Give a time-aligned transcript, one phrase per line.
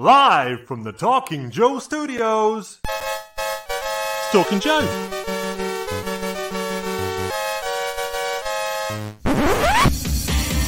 [0.00, 2.78] Live from the Talking Joe studios.
[2.86, 4.86] It's Talking Joe.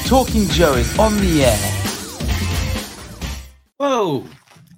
[0.08, 1.56] Talking Joe is on the air.
[3.76, 4.24] Whoa.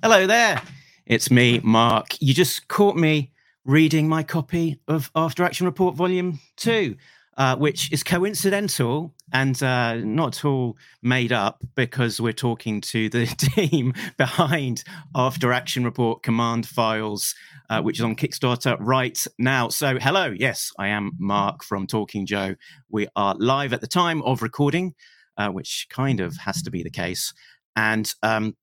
[0.03, 0.61] Hello there.
[1.07, 2.09] It's me, Mark.
[2.21, 3.33] You just caught me
[3.65, 6.95] reading my copy of After Action Report Volume 2,
[7.39, 13.09] uh, which is coincidental and uh, not at all made up because we're talking to
[13.09, 13.27] the
[13.57, 17.35] team behind After Action Report Command Files,
[17.71, 19.69] uh, which is on Kickstarter right now.
[19.69, 20.35] So, hello.
[20.37, 22.57] Yes, I am Mark from Talking Joe.
[22.91, 24.95] We are live at the time of recording,
[25.39, 27.33] uh, which kind of has to be the case.
[27.75, 28.55] And um,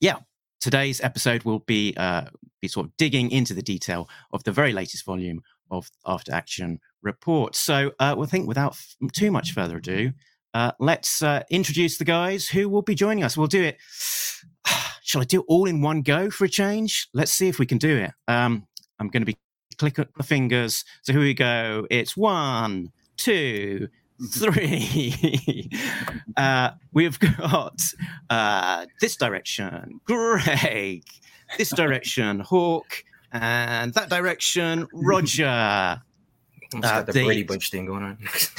[0.00, 0.18] yeah,
[0.60, 2.26] today's episode will be uh,
[2.60, 6.80] be sort of digging into the detail of the very latest volume of After Action
[7.02, 7.54] Report.
[7.56, 10.12] So, uh, I think without f- too much further ado,
[10.54, 13.36] uh, let's uh, introduce the guys who will be joining us.
[13.36, 13.78] We'll do it.
[15.02, 17.08] Shall I do it all in one go for a change?
[17.12, 18.12] Let's see if we can do it.
[18.28, 18.66] Um,
[18.98, 19.36] I'm going to be
[19.78, 20.84] clicking the fingers.
[21.02, 21.86] So here we go.
[21.90, 23.88] It's one, two,
[24.30, 25.70] three.
[26.36, 27.80] uh, we've got
[28.30, 31.02] uh, this direction, Greg.
[31.58, 33.04] This direction, Hawk.
[33.32, 36.02] And that direction, Roger.
[36.74, 38.18] Almost Uh, got the the- Brady Bunch thing going on.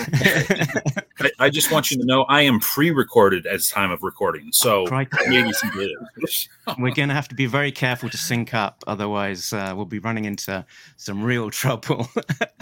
[1.19, 4.85] I, I just want you to know I am pre-recorded as time of recording, so
[4.87, 5.17] Crikey.
[5.27, 6.47] maybe some glitch.
[6.79, 9.99] We're going to have to be very careful to sync up, otherwise, uh, we'll be
[9.99, 10.65] running into
[10.97, 12.07] some real trouble.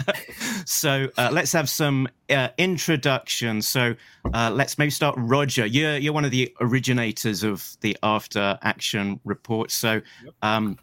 [0.64, 3.66] so, uh, let's have some uh, introductions.
[3.68, 3.94] So,
[4.32, 5.14] uh, let's maybe start.
[5.18, 9.70] Roger, you're you're one of the originators of the After Action Report.
[9.70, 10.00] So,
[10.42, 10.78] um,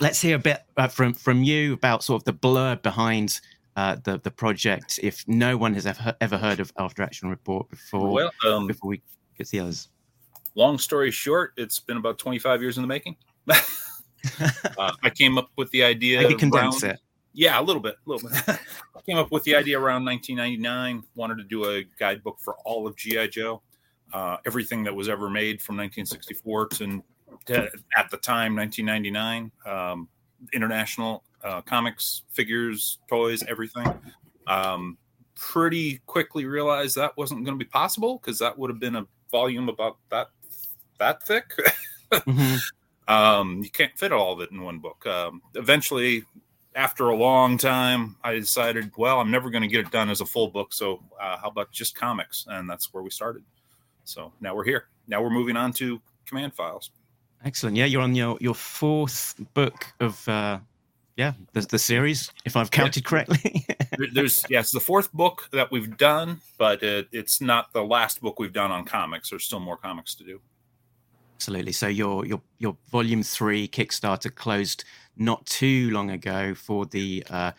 [0.00, 3.40] let's hear a bit uh, from from you about sort of the blur behind.
[3.74, 5.00] Uh, the the project.
[5.02, 8.90] If no one has ever ever heard of After Action Report before, Well, um, before
[8.90, 9.02] we
[9.38, 9.88] get to the others,
[10.54, 13.16] long story short, it's been about 25 years in the making.
[13.50, 16.20] uh, I came up with the idea.
[16.20, 17.00] maybe condense around- it.
[17.34, 18.42] Yeah, a little bit, a little bit.
[18.46, 21.02] I came up with the idea around 1999.
[21.14, 23.62] Wanted to do a guidebook for all of GI Joe,
[24.12, 27.02] uh, everything that was ever made from 1964 to,
[27.46, 29.50] to at the time 1999.
[29.64, 30.08] Um,
[30.52, 33.86] international uh, comics, figures, toys, everything.
[34.46, 34.98] Um,
[35.34, 39.06] pretty quickly realized that wasn't going to be possible because that would have been a
[39.30, 40.28] volume about that
[40.98, 41.52] that thick.
[42.12, 42.58] Mhm.
[43.08, 45.06] um, you can't fit all of it in one book.
[45.06, 46.24] Um, eventually,
[46.74, 50.20] after a long time, I decided, well, I'm never going to get it done as
[50.20, 50.74] a full book.
[50.74, 52.46] So, uh, how about just comics?
[52.50, 53.44] And that's where we started.
[54.04, 54.88] So now we're here.
[55.08, 56.90] Now we're moving on to command files.
[57.44, 57.76] Excellent.
[57.76, 60.58] Yeah, you're on your, your fourth book of uh
[61.16, 63.66] yeah, the, the series, if I've counted correctly.
[64.14, 68.38] There's yes, the fourth book that we've done, but it, it's not the last book
[68.38, 69.30] we've done on comics.
[69.30, 70.40] There's still more comics to do.
[71.36, 71.72] Absolutely.
[71.72, 74.84] So your your your volume three Kickstarter closed
[75.16, 77.52] not too long ago for the uh,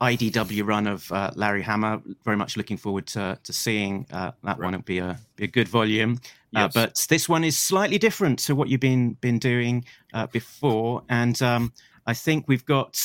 [0.00, 2.02] IDW run of uh, Larry Hama.
[2.24, 4.74] Very much looking forward to to seeing uh, that one.
[4.74, 6.20] It'll be a be a good volume.
[6.54, 11.02] Uh, but this one is slightly different to what you've been been doing uh, before,
[11.08, 11.72] and um,
[12.06, 12.96] I think we've got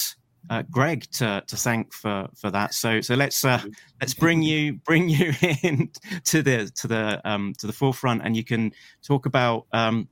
[0.50, 2.74] uh, Greg to to thank for for that.
[2.74, 3.62] So so let's uh,
[4.02, 5.34] let's bring you bring you
[5.64, 5.92] in
[6.26, 8.72] to the to the um, to the forefront, and you can
[9.06, 10.08] talk about um,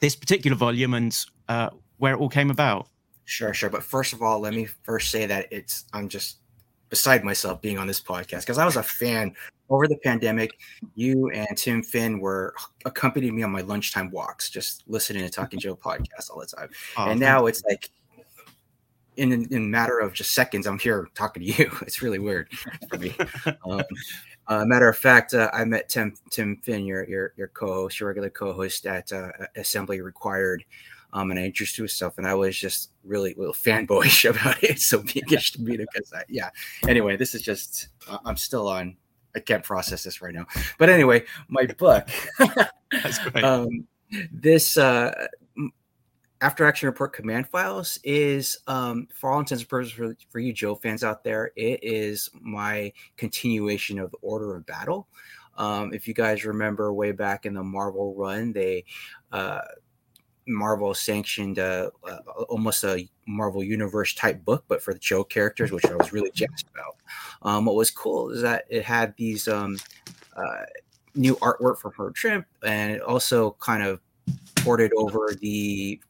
[0.00, 1.16] this particular volume and
[1.48, 2.88] uh, where it all came about.
[3.24, 3.70] Sure, sure.
[3.70, 6.38] But first of all, let me first say that it's I'm just
[6.90, 9.34] beside myself being on this podcast because I was a fan
[9.70, 10.58] over the pandemic.
[10.94, 12.54] You and Tim Finn were
[12.84, 16.68] accompanying me on my lunchtime walks, just listening to Talking Joe podcast all the time.
[16.96, 17.90] Oh, and now it's like
[19.16, 21.70] in in a matter of just seconds, I'm here talking to you.
[21.82, 22.50] It's really weird
[22.88, 23.14] for me.
[23.64, 23.82] um,
[24.46, 28.08] uh, matter of fact, uh, I met Tim Tim Finn, your your your co-host, your
[28.08, 30.64] regular co-host at uh, Assembly Required,
[31.12, 34.80] um, and I introduced myself, and I was just really a little fanboyish about it.
[34.80, 36.50] So to me because I, yeah.
[36.88, 37.88] Anyway, this is just
[38.24, 38.96] I'm still on.
[39.34, 40.46] I can't process this right now,
[40.78, 42.08] but anyway, my book.
[43.02, 43.44] That's great.
[43.44, 43.86] um,
[44.32, 45.28] this uh,
[46.44, 50.52] after action report command files is um, for all intents and purposes for, for you
[50.52, 55.08] joe fans out there it is my continuation of the order of battle
[55.56, 58.84] um, if you guys remember way back in the marvel run they
[59.32, 59.60] uh,
[60.46, 62.18] marvel sanctioned uh, uh,
[62.48, 66.30] almost a marvel universe type book but for the joe characters which i was really
[66.32, 66.96] jazzed about.
[67.42, 69.78] Um, what was cool is that it had these um,
[70.36, 70.64] uh,
[71.14, 74.00] new artwork from Herb Trimpe and it also kind of
[74.56, 76.00] ported over the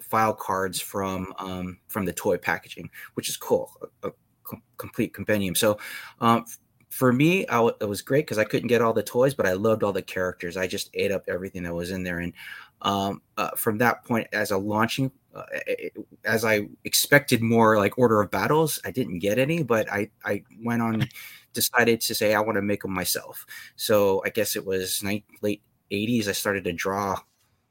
[0.00, 4.12] file cards from um, from the toy packaging which is cool a, a
[4.52, 5.54] com- complete compendium.
[5.54, 5.78] So
[6.20, 6.44] um,
[6.90, 9.46] for me, I w- it was great because I couldn't get all the toys, but
[9.46, 10.56] I loved all the characters.
[10.56, 12.32] I just ate up everything that was in there, and
[12.82, 15.94] um, uh, from that point, as a launching, uh, it,
[16.24, 20.42] as I expected more like order of battles, I didn't get any, but I I
[20.62, 21.08] went on,
[21.52, 23.46] decided to say I want to make them myself.
[23.76, 26.28] So I guess it was night, late '80s.
[26.28, 27.20] I started to draw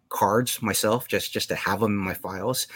[0.10, 2.68] cards myself, just just to have them in my files.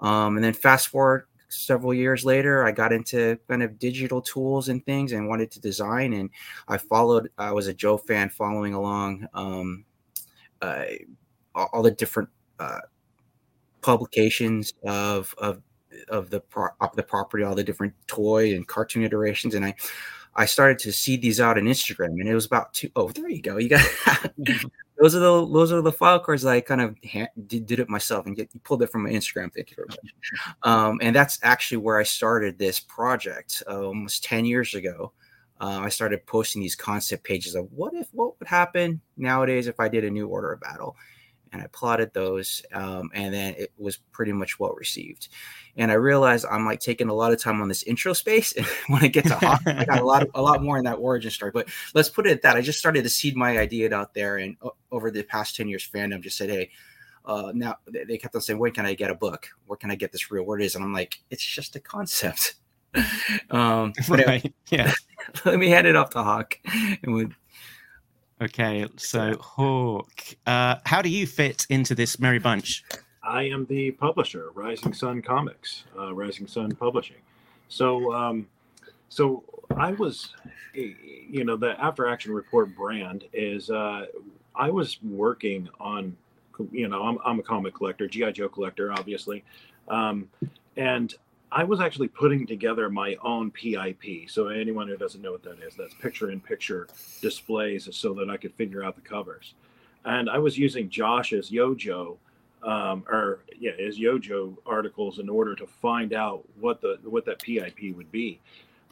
[0.00, 4.68] Um, and then fast forward several years later, I got into kind of digital tools
[4.68, 6.12] and things and wanted to design.
[6.12, 6.30] And
[6.68, 9.84] I followed, I was a Joe fan following along um,
[10.60, 10.84] uh,
[11.54, 12.28] all the different
[12.58, 12.80] uh,
[13.80, 15.62] publications of, of,
[16.08, 19.74] of the pro- of the property, all the different toy and cartoon iterations, and I
[20.36, 22.90] I started to see these out on Instagram, and it was about two.
[22.96, 23.56] Oh, there you go.
[23.58, 23.86] You got
[25.00, 26.96] those are the those are the file cards that I kind of
[27.46, 29.52] did, did, it myself and get you pulled it from my Instagram.
[29.54, 29.98] Thank you very much.
[30.62, 35.12] Um, and that's actually where I started this project uh, almost ten years ago.
[35.60, 39.78] Uh, I started posting these concept pages of what if what would happen nowadays if
[39.78, 40.96] I did a new order of battle,
[41.54, 45.28] and I plotted those, um, and then it was pretty much well received.
[45.76, 48.66] And I realized I'm like taking a lot of time on this intro space, and
[48.88, 50.96] when I get to Hawk, I got a lot, of, a lot more in that
[50.96, 51.52] origin story.
[51.54, 52.56] But let's put it at that.
[52.56, 54.56] I just started to seed my idea out there, and
[54.90, 56.70] over the past ten years, fandom just said, "Hey."
[57.26, 59.48] Uh, now they kept on saying, "When can I get a book?
[59.64, 60.44] Where can I get this real?
[60.44, 62.56] Where it is?" And I'm like, "It's just a concept."
[63.50, 64.52] um, right.
[64.68, 64.92] yeah.
[65.46, 66.58] let me hand it off to Hawk,
[67.02, 67.28] and we
[68.40, 70.10] Okay, so Hawk,
[70.46, 72.82] uh, how do you fit into this merry bunch?
[73.22, 77.22] I am the publisher, Rising Sun Comics, uh, Rising Sun Publishing.
[77.68, 78.48] So, um,
[79.08, 79.44] so
[79.76, 80.34] I was,
[80.74, 83.70] you know, the After Action Report brand is.
[83.70, 84.06] Uh,
[84.56, 86.16] I was working on,
[86.72, 89.44] you know, I'm, I'm a comic collector, GI Joe collector, obviously,
[89.88, 90.28] um,
[90.76, 91.14] and
[91.56, 94.28] I was actually putting together my own PIP.
[94.28, 96.88] So anyone who doesn't know what that is, that's picture-in-picture
[97.22, 99.54] displays, so that I could figure out the covers.
[100.04, 102.16] And I was using Josh's Yojo,
[102.64, 107.40] um, or yeah, his Yojo articles in order to find out what the what that
[107.40, 108.40] PIP would be.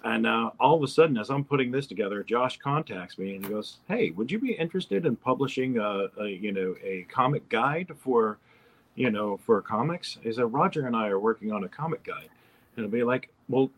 [0.04, 3.44] And uh, all of a sudden, as I'm putting this together, Josh contacts me and
[3.44, 7.48] he goes, "Hey, would you be interested in publishing a, a you know a comic
[7.48, 8.38] guide for?"
[8.94, 10.18] you know, for comics.
[10.22, 12.28] He said, Roger and I are working on a comic guide
[12.76, 13.70] it'll be like, well,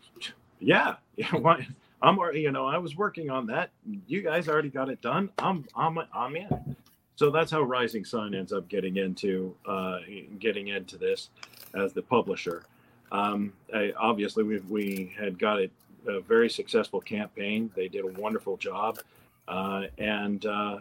[0.60, 1.66] yeah, yeah, why?
[2.02, 3.70] I'm already, you know, I was working on that.
[4.06, 5.30] You guys already got it done.
[5.38, 6.76] I'm, I'm, I'm in.
[7.16, 9.98] So that's how Rising Sun ends up getting into, uh,
[10.38, 11.30] getting into this
[11.74, 12.64] as the publisher.
[13.12, 15.70] Um, I, obviously, we we had got it
[16.08, 17.70] a very successful campaign.
[17.76, 18.98] They did a wonderful job,
[19.46, 20.78] uh, and uh,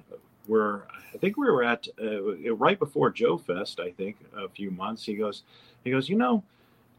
[0.47, 0.81] we're
[1.13, 3.79] I think we were at uh, right before Joe Fest.
[3.79, 5.05] I think a few months.
[5.05, 5.43] He goes,
[5.83, 6.43] he goes, you know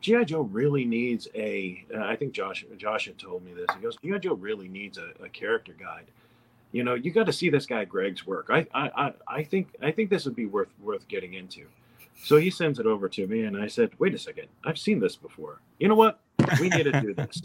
[0.05, 1.83] GI Joe really needs a.
[1.93, 3.67] Uh, I think Josh Josh had told me this.
[3.75, 6.05] He goes, GI Joe really needs a, a character guide.
[6.73, 8.49] You know, you got to see this guy Greg's work.
[8.51, 11.65] I, I I think I think this would be worth worth getting into.
[12.23, 15.01] So he sends it over to me, and I said, "Wait a second, I've seen
[15.01, 15.61] this before.
[15.79, 16.21] You know what?
[16.61, 17.41] We need to do this."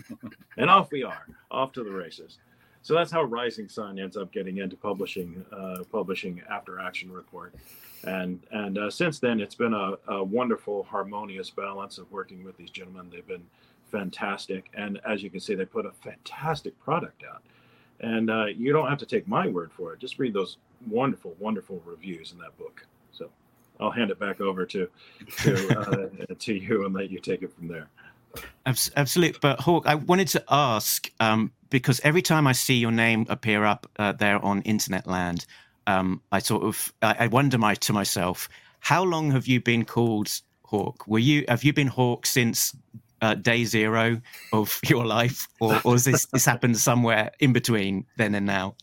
[0.56, 2.38] and off we are, off to the races.
[2.80, 7.52] So that's how Rising Sun ends up getting into publishing, uh, publishing After Action Report
[8.04, 12.56] and and uh, since then it's been a, a, wonderful harmonious balance of working with
[12.56, 13.08] these gentlemen.
[13.10, 13.46] They've been
[13.90, 14.70] fantastic.
[14.74, 17.42] And as you can see they put a fantastic product out.
[18.00, 19.98] And uh, you don't have to take my word for it.
[19.98, 22.86] Just read those wonderful wonderful reviews in that book.
[23.12, 23.30] So
[23.80, 24.88] i'll hand it back over to
[25.38, 27.88] to uh, to you and let you take it from there.
[28.96, 33.24] Absolutely but hawk i wanted to ask um, because every time i see your name
[33.30, 35.46] appear up uh, there on internet land
[35.88, 38.48] um, I sort of I, I wonder my to myself,
[38.80, 40.30] how long have you been called
[40.64, 41.08] Hawk?
[41.08, 42.76] Were you have you been Hawk since
[43.22, 44.20] uh, day zero
[44.52, 48.76] of your life, or, or has this this happened somewhere in between then and now?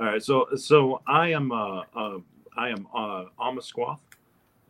[0.00, 2.18] All right, so so I am uh, uh
[2.56, 4.00] I am uh, Amasquath,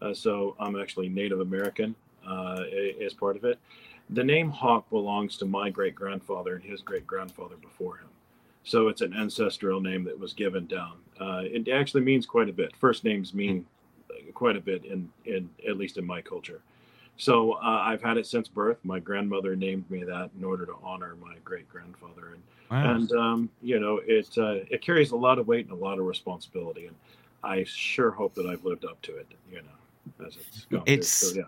[0.02, 1.94] uh, so I'm actually Native American
[2.26, 2.64] uh,
[3.02, 3.58] as part of it.
[4.10, 8.08] The name Hawk belongs to my great grandfather and his great grandfather before him.
[8.64, 10.98] So it's an ancestral name that was given down.
[11.20, 12.74] Uh, it actually means quite a bit.
[12.76, 13.66] First names mean
[14.34, 16.60] quite a bit in, in at least in my culture.
[17.16, 18.78] So uh, I've had it since birth.
[18.84, 22.94] My grandmother named me that in order to honor my great grandfather, and wow.
[22.94, 25.98] and um, you know it uh, it carries a lot of weight and a lot
[25.98, 26.94] of responsibility, and
[27.42, 29.26] I sure hope that I've lived up to it.
[29.50, 31.42] You know, as it's gone it's so, yeah.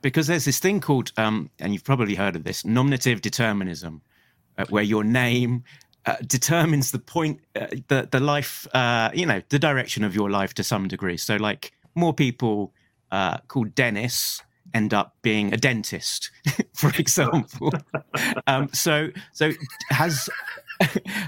[0.00, 4.00] because there's this thing called um, and you've probably heard of this nominative determinism,
[4.56, 5.62] uh, where your name
[6.06, 10.30] uh, determines the point, uh, the the life, uh, you know, the direction of your
[10.30, 11.16] life to some degree.
[11.16, 12.72] So, like, more people
[13.10, 14.42] uh, called Dennis
[14.74, 16.30] end up being a dentist,
[16.74, 17.72] for example.
[18.46, 19.52] um, so, so
[19.90, 20.28] has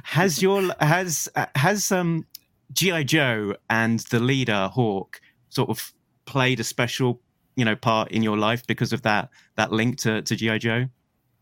[0.02, 2.26] has your has has um
[2.72, 5.92] GI Joe and the leader Hawk sort of
[6.24, 7.20] played a special
[7.54, 10.86] you know part in your life because of that that link to to GI Joe?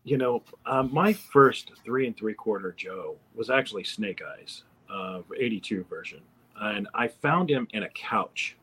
[0.03, 5.21] You know, uh, my first three and three quarter Joe was actually Snake Eyes, uh,
[5.37, 6.19] 82 version,
[6.59, 8.57] and I found him in a couch.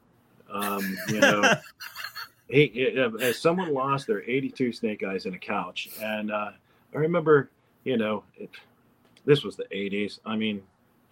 [0.51, 1.55] Um, you know,
[2.49, 6.51] he, he, someone lost their 82 Snake Eyes in a couch, and uh,
[6.95, 7.49] I remember,
[7.85, 8.51] you know, it,
[9.25, 10.19] this was the 80s.
[10.27, 10.63] I mean,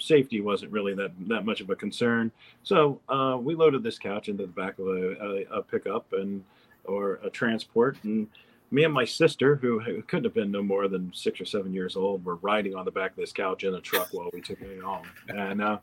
[0.00, 2.30] safety wasn't really that that much of a concern.
[2.62, 6.44] So uh, we loaded this couch into the back of a, a, a, pickup and
[6.84, 8.28] or a transport, and
[8.70, 11.96] me and my sister, who couldn't have been no more than six or seven years
[11.96, 14.60] old, were riding on the back of this couch in a truck while we took
[14.60, 15.06] it home.
[15.28, 15.78] And uh,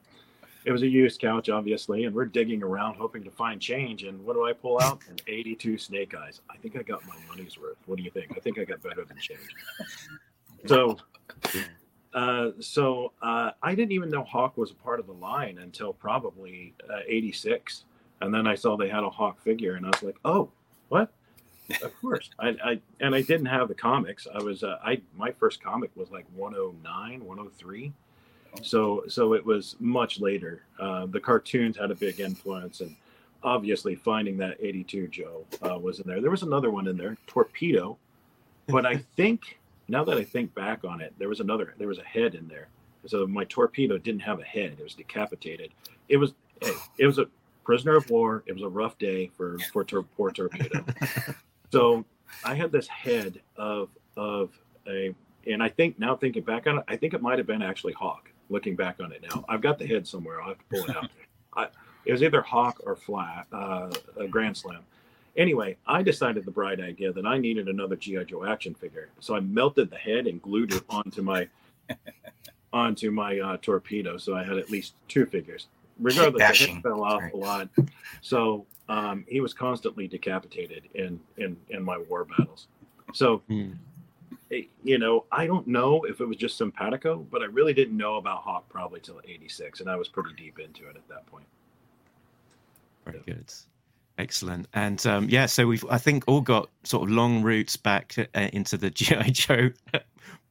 [0.65, 4.03] it was a used couch, obviously, and we're digging around hoping to find change.
[4.03, 5.01] And what do I pull out?
[5.09, 6.41] An 82 Snake Eyes.
[6.49, 7.77] I think I got my money's worth.
[7.85, 8.31] What do you think?
[8.35, 9.39] I think I got better than change.
[10.65, 10.97] So
[12.15, 15.91] uh, so uh, I didn't even know Hawk was a part of the line until
[15.91, 17.83] probably uh, 86.
[18.21, 20.49] And then I saw they had a Hawk figure and I was like, oh,
[20.87, 21.11] what?
[21.81, 22.29] Of course.
[22.39, 24.27] I, I, and I didn't have the comics.
[24.33, 27.93] I was, uh, I, my first comic was like 109, 103.
[28.61, 30.63] So, so it was much later.
[30.79, 32.95] Uh, the cartoons had a big influence and
[33.43, 35.45] obviously finding that 82 Joe
[35.79, 36.21] was in there.
[36.21, 37.97] There was another one in there, Torpedo,
[38.67, 41.99] but I think now that I think back on it, there was another, there was
[41.99, 42.67] a head in there.
[43.05, 45.71] So my torpedo didn't have a head; it was decapitated.
[46.09, 46.33] It was,
[46.97, 47.27] it was a
[47.63, 48.43] prisoner of war.
[48.47, 50.83] It was a rough day for for poor torpedo.
[51.75, 52.05] so
[52.45, 54.51] I had this head of of
[54.87, 55.13] a,
[55.45, 57.93] and I think now thinking back on it, I think it might have been actually
[57.93, 58.29] Hawk.
[58.49, 60.39] Looking back on it now, I've got the head somewhere.
[60.41, 61.09] I'll have to pull it out.
[61.57, 61.67] I,
[62.05, 64.83] it was either Hawk or Flat, uh, a Grand Slam.
[65.35, 69.35] Anyway, I decided the bright idea that I needed another GI Joe action figure, so
[69.35, 71.47] I melted the head and glued it onto my
[72.73, 75.67] onto my uh, torpedo, so I had at least two figures.
[75.99, 77.33] Regardless, the head fell off right.
[77.33, 77.69] a lot,
[78.21, 82.67] so um, he was constantly decapitated in in in my war battles.
[83.13, 83.41] So.
[84.51, 87.97] It, you know, I don't know if it was just simpatico, but I really didn't
[87.97, 91.25] know about Hawk probably till '86, and I was pretty deep into it at that
[91.25, 91.47] point.
[93.05, 93.23] Very so.
[93.25, 93.53] good.
[94.17, 94.67] Excellent.
[94.73, 98.49] And um, yeah, so we've, I think, all got sort of long roots back uh,
[98.53, 99.29] into the G.I.
[99.29, 99.71] Joe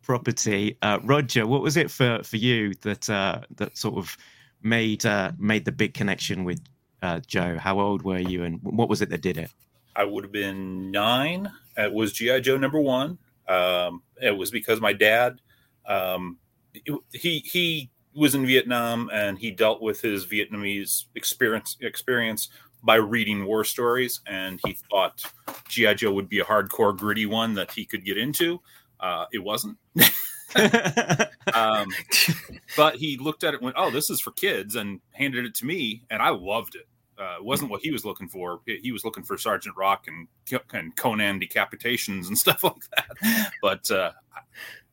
[0.02, 0.76] property.
[0.82, 4.16] Uh, Roger, what was it for, for you that uh, that sort of
[4.62, 6.60] made uh, made the big connection with
[7.04, 7.58] uh, Joe?
[7.58, 9.52] How old were you and what was it that did it?
[9.94, 11.50] I would have been nine.
[11.76, 12.40] It was G.I.
[12.40, 13.18] Joe number one.
[13.48, 15.40] Um, it was because my dad,
[15.86, 16.38] um,
[17.12, 22.48] he, he was in Vietnam and he dealt with his Vietnamese experience experience
[22.82, 25.24] by reading war stories, and he thought
[25.68, 28.60] GI Joe would be a hardcore, gritty one that he could get into.
[29.00, 29.78] Uh, it wasn't.
[31.54, 31.88] um,
[32.76, 35.54] but he looked at it and went, "Oh, this is for kids," and handed it
[35.56, 36.86] to me, and I loved it.
[37.18, 38.60] Uh, wasn't what he was looking for.
[38.66, 40.28] He was looking for Sergeant Rock and
[40.72, 43.52] and Conan decapitations and stuff like that.
[43.62, 44.12] But uh,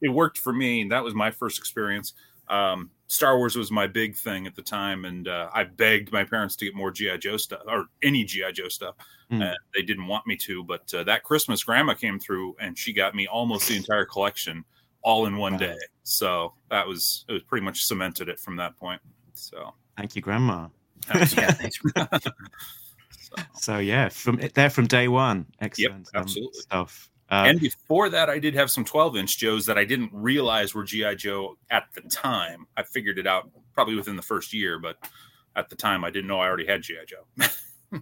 [0.01, 2.13] it worked for me, that was my first experience.
[2.47, 6.23] Um, Star Wars was my big thing at the time, and uh, I begged my
[6.23, 8.95] parents to get more GI Joe stuff or any GI Joe stuff.
[9.31, 9.53] Mm.
[9.73, 13.15] They didn't want me to, but uh, that Christmas, Grandma came through and she got
[13.15, 14.65] me almost the entire collection
[15.03, 15.59] all in one wow.
[15.59, 15.77] day.
[16.03, 19.01] So that was it was pretty much cemented it from that point.
[19.33, 20.67] So thank you, Grandma.
[21.13, 21.53] Yeah,
[22.19, 23.35] so.
[23.53, 23.77] so.
[23.79, 25.45] yeah, from there from day one.
[25.59, 26.59] Excellent yep, absolutely.
[26.71, 27.09] Um, stuff.
[27.29, 30.75] Uh, and before that, I did have some 12 inch Joes that I didn't realize
[30.75, 32.67] were GI Joe at the time.
[32.75, 34.97] I figured it out probably within the first year, but
[35.55, 38.01] at the time, I didn't know I already had GI Joe.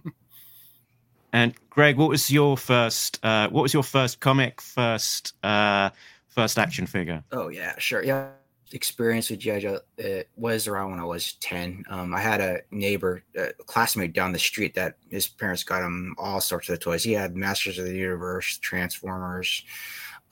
[1.32, 3.24] and Greg, what was your first?
[3.24, 4.60] Uh, what was your first comic?
[4.60, 5.90] First, uh,
[6.26, 7.22] first action figure?
[7.30, 8.30] Oh yeah, sure, yeah
[8.72, 11.84] experience with GI Joe it was around when I was ten.
[11.90, 16.14] Um, I had a neighbor, a classmate down the street that his parents got him
[16.18, 17.02] all sorts of toys.
[17.02, 19.64] He had Masters of the Universe, Transformers,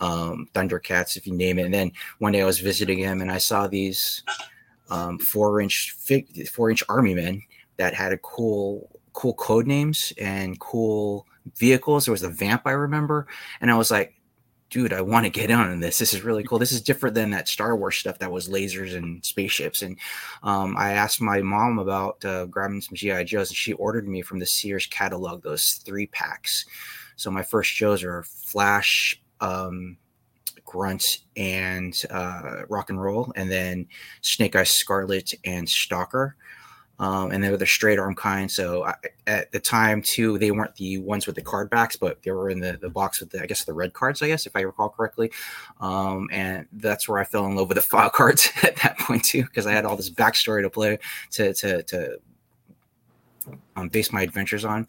[0.00, 1.64] um, Thundercats, if you name it.
[1.64, 4.22] And then one day I was visiting him and I saw these
[4.90, 7.42] um, four inch fig- four inch army men
[7.76, 11.26] that had a cool cool code names and cool
[11.56, 12.04] vehicles.
[12.04, 13.26] There was a vamp I remember,
[13.60, 14.14] and I was like,
[14.70, 15.98] dude, I want to get in on this.
[15.98, 16.58] This is really cool.
[16.58, 19.82] This is different than that Star Wars stuff that was lasers and spaceships.
[19.82, 19.98] And
[20.42, 24.22] um, I asked my mom about uh, grabbing some GI Joes, and she ordered me
[24.22, 26.66] from the Sears catalog those three packs.
[27.16, 29.96] So my first Joes are Flash, um,
[30.64, 33.86] Grunt, and uh, Rock and Roll, and then
[34.20, 36.36] Snake Eyes Scarlet and Stalker.
[36.98, 38.50] Um, and they were the straight arm kind.
[38.50, 38.94] So I,
[39.26, 42.50] at the time too, they weren't the ones with the card backs, but they were
[42.50, 44.22] in the, the box with the I guess the red cards.
[44.22, 45.30] I guess if I recall correctly,
[45.80, 49.24] um, and that's where I fell in love with the file cards at that point
[49.24, 50.98] too, because I had all this backstory to play
[51.32, 52.18] to to to
[53.76, 54.86] um, base my adventures on.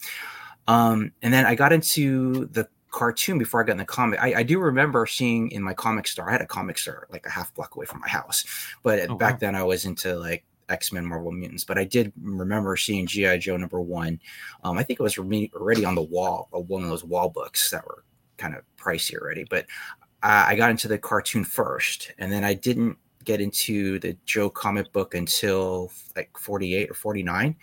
[0.67, 4.21] Um, and then I got into the cartoon before I got in the comic.
[4.21, 6.29] I, I, do remember seeing in my comic store.
[6.29, 8.45] I had a comic store like a half block away from my house,
[8.83, 9.37] but oh, back wow.
[9.39, 13.39] then I was into like X Men, Marvel Mutants, but I did remember seeing GI
[13.39, 14.19] Joe number one.
[14.63, 17.85] Um, I think it was already on the wall, one of those wall books that
[17.85, 18.03] were
[18.37, 19.45] kind of pricey already.
[19.49, 19.65] But
[20.23, 24.49] I, I got into the cartoon first, and then I didn't get into the Joe
[24.49, 27.55] comic book until like 48 or 49.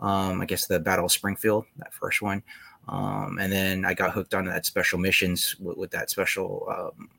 [0.00, 2.42] Um, I guess the Battle of Springfield, that first one.
[2.88, 7.10] Um, and then I got hooked on that special missions with, with that special um,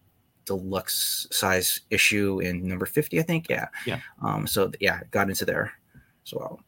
[0.49, 3.67] deluxe size issue in number 50 i think yeah.
[3.85, 3.99] Yeah.
[4.25, 5.71] Um so yeah got into there
[6.25, 6.59] as well.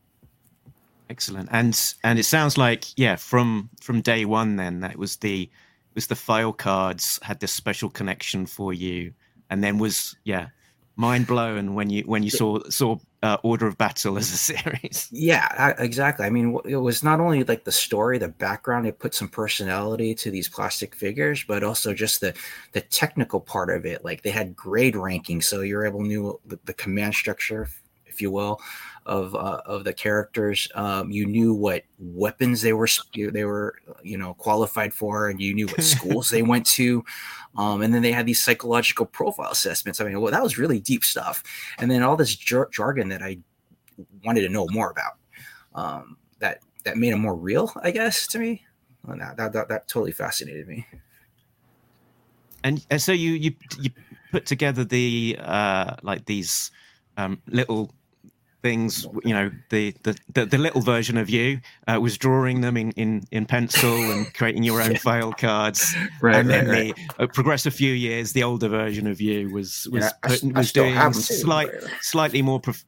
[1.09, 1.49] Excellent.
[1.51, 1.73] And
[2.03, 5.49] and it sounds like yeah from from day one then that was the
[5.95, 9.13] was the file cards had this special connection for you.
[9.49, 10.47] And then was yeah
[10.95, 15.07] mind blown when you when you saw saw uh, Order of Battle as a series.
[15.11, 16.25] Yeah, exactly.
[16.25, 20.15] I mean, it was not only like the story, the background; it put some personality
[20.15, 22.33] to these plastic figures, but also just the
[22.71, 24.03] the technical part of it.
[24.03, 27.69] Like they had grade ranking, so you're able to know the, the command structure,
[28.05, 28.59] if you will,
[29.05, 30.67] of uh, of the characters.
[30.75, 35.53] Um, you knew what weapons they were they were you know qualified for, and you
[35.53, 37.03] knew what schools they went to.
[37.57, 39.99] Um, and then they had these psychological profile assessments.
[39.99, 41.43] I mean, well, that was really deep stuff.
[41.79, 43.39] And then all this jar- jargon that I
[44.23, 45.13] wanted to know more about.
[45.73, 48.65] Um, that that made them more real, I guess, to me.
[49.05, 50.85] Well, that, that, that that totally fascinated me.
[52.63, 53.89] And, and so you you you
[54.31, 56.71] put together the uh, like these
[57.17, 57.93] um, little
[58.61, 62.77] things you know the the, the, the little version of you uh, was drawing them
[62.77, 65.95] in, in in pencil and creating your own file cards.
[66.21, 69.49] Right, and then right, the uh, progress a few years the older version of you
[69.49, 71.69] was was yeah, put, I, was I doing slight
[72.01, 72.85] slightly more prof-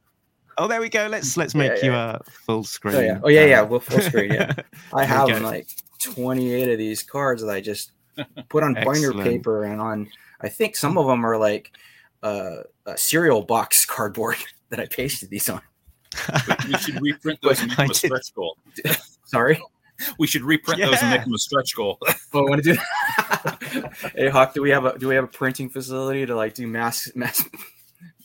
[0.58, 1.86] oh there we go let's let's make yeah, yeah.
[1.86, 2.94] you a full screen.
[2.94, 3.20] Oh yeah.
[3.24, 4.52] Oh yeah yeah well, full screen yeah.
[4.92, 5.68] I have like
[6.00, 7.92] 28 of these cards that i just
[8.48, 10.08] put on binder paper and on
[10.40, 11.72] i think some of them are like
[12.22, 14.36] uh, a cereal box cardboard
[14.74, 15.60] that I pasted these on.
[16.66, 18.58] we should reprint those and make them a stretch goal.
[19.24, 19.62] Sorry.
[20.18, 20.86] We should reprint yeah.
[20.86, 21.98] those and make them a stretch goal.
[22.32, 22.74] oh, I want to do.
[22.74, 24.12] That.
[24.16, 26.66] hey Hawk, do we have a do we have a printing facility to like do
[26.66, 27.48] mass mass?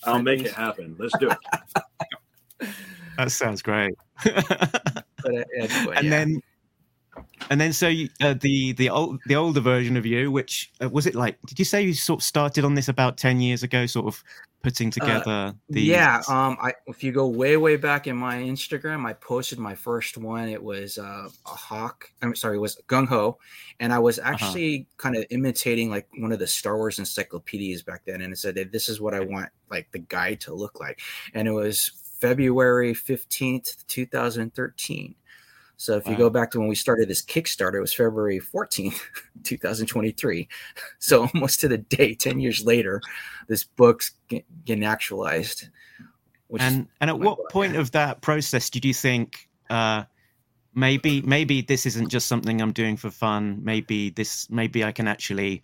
[0.04, 0.96] I'll make it happen.
[0.98, 2.70] Let's do it.
[3.18, 3.94] that sounds great.
[4.24, 5.44] but, uh,
[5.92, 6.10] and yeah.
[6.10, 6.42] then
[7.50, 10.90] and then so you, uh, the the old the older version of you, which uh,
[10.90, 11.38] was it like?
[11.46, 14.24] Did you say you sort of started on this about ten years ago, sort of
[14.62, 15.82] putting uh, together uh, the?
[15.82, 19.76] Yeah, um, I if you go way way back in my Instagram, I posted my
[19.76, 20.50] first one.
[20.50, 22.10] It was uh, a hawk.
[22.22, 23.38] I'm sorry, it was gung ho,
[23.80, 24.32] and I was uh-huh.
[24.32, 24.98] actually uh-huh.
[24.98, 28.56] kind of imitating like one of the Star Wars encyclopedias back then, and it said
[28.56, 31.02] that this is what I want like the guide to look like,
[31.34, 35.16] and it was February fifteenth, two thousand thirteen
[35.80, 36.12] so if wow.
[36.12, 39.00] you go back to when we started this Kickstarter, it was February 14th,
[39.44, 40.50] 2023.
[41.00, 43.02] So almost to the day, 10 years later,
[43.48, 45.70] this book's getting actualized.
[46.60, 47.50] and and at what book.
[47.50, 50.04] point of that process did you think uh,
[50.76, 53.62] maybe maybe this isn't just something I'm doing for fun?
[53.64, 55.62] Maybe this maybe I can actually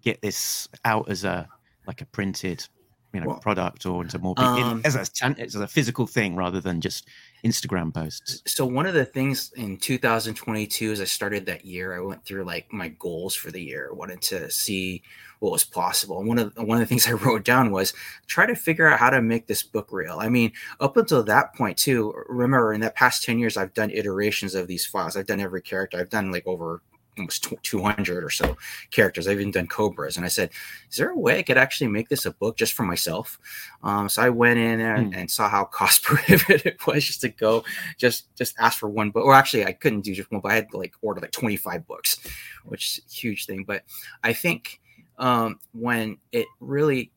[0.00, 1.46] get this out as a
[1.86, 2.66] like a printed
[3.12, 6.62] you know well, product or into more um, as a as a physical thing rather
[6.62, 7.06] than just
[7.44, 8.42] Instagram posts.
[8.46, 12.44] So one of the things in 2022 as I started that year, I went through
[12.44, 13.88] like my goals for the year.
[13.90, 15.02] I wanted to see
[15.40, 16.18] what was possible.
[16.18, 17.92] And one of one of the things I wrote down was
[18.26, 20.18] try to figure out how to make this book real.
[20.20, 23.90] I mean, up until that point too, remember in that past 10 years I've done
[23.90, 25.16] iterations of these files.
[25.16, 25.98] I've done every character.
[25.98, 26.82] I've done like over
[27.20, 28.56] almost 200 or so
[28.90, 29.28] characters.
[29.28, 30.16] I've even done Cobras.
[30.16, 30.50] And I said,
[30.90, 33.38] is there a way I could actually make this a book just for myself?
[33.82, 35.16] Um, so I went in and, mm.
[35.16, 37.62] and, saw how cost prohibitive it was just to go
[37.96, 39.24] just just ask for one book.
[39.24, 41.86] Or actually, I couldn't do just one, but I had to like order like 25
[41.86, 42.18] books,
[42.64, 43.64] which is a huge thing.
[43.64, 43.84] But
[44.24, 44.80] I think
[45.18, 47.12] um, when it really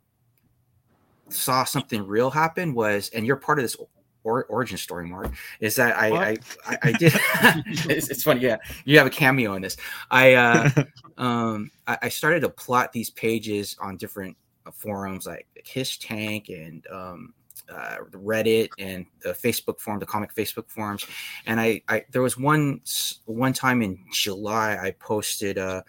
[1.29, 3.77] saw something real happen was, and you're part of this
[4.23, 7.13] or, origin story, Mark, is that I I, I, I, did.
[7.89, 8.57] it's, it's, funny, yeah.
[8.85, 9.77] You have a cameo in this.
[10.11, 10.69] I uh,
[11.17, 16.85] um I, I, started to plot these pages on different uh, forums like HissTank and
[16.91, 17.33] um,
[17.69, 21.05] uh, Reddit and the Facebook forum, the comic Facebook forums,
[21.45, 22.81] and I, I there was one
[23.25, 25.83] one time in July I posted uh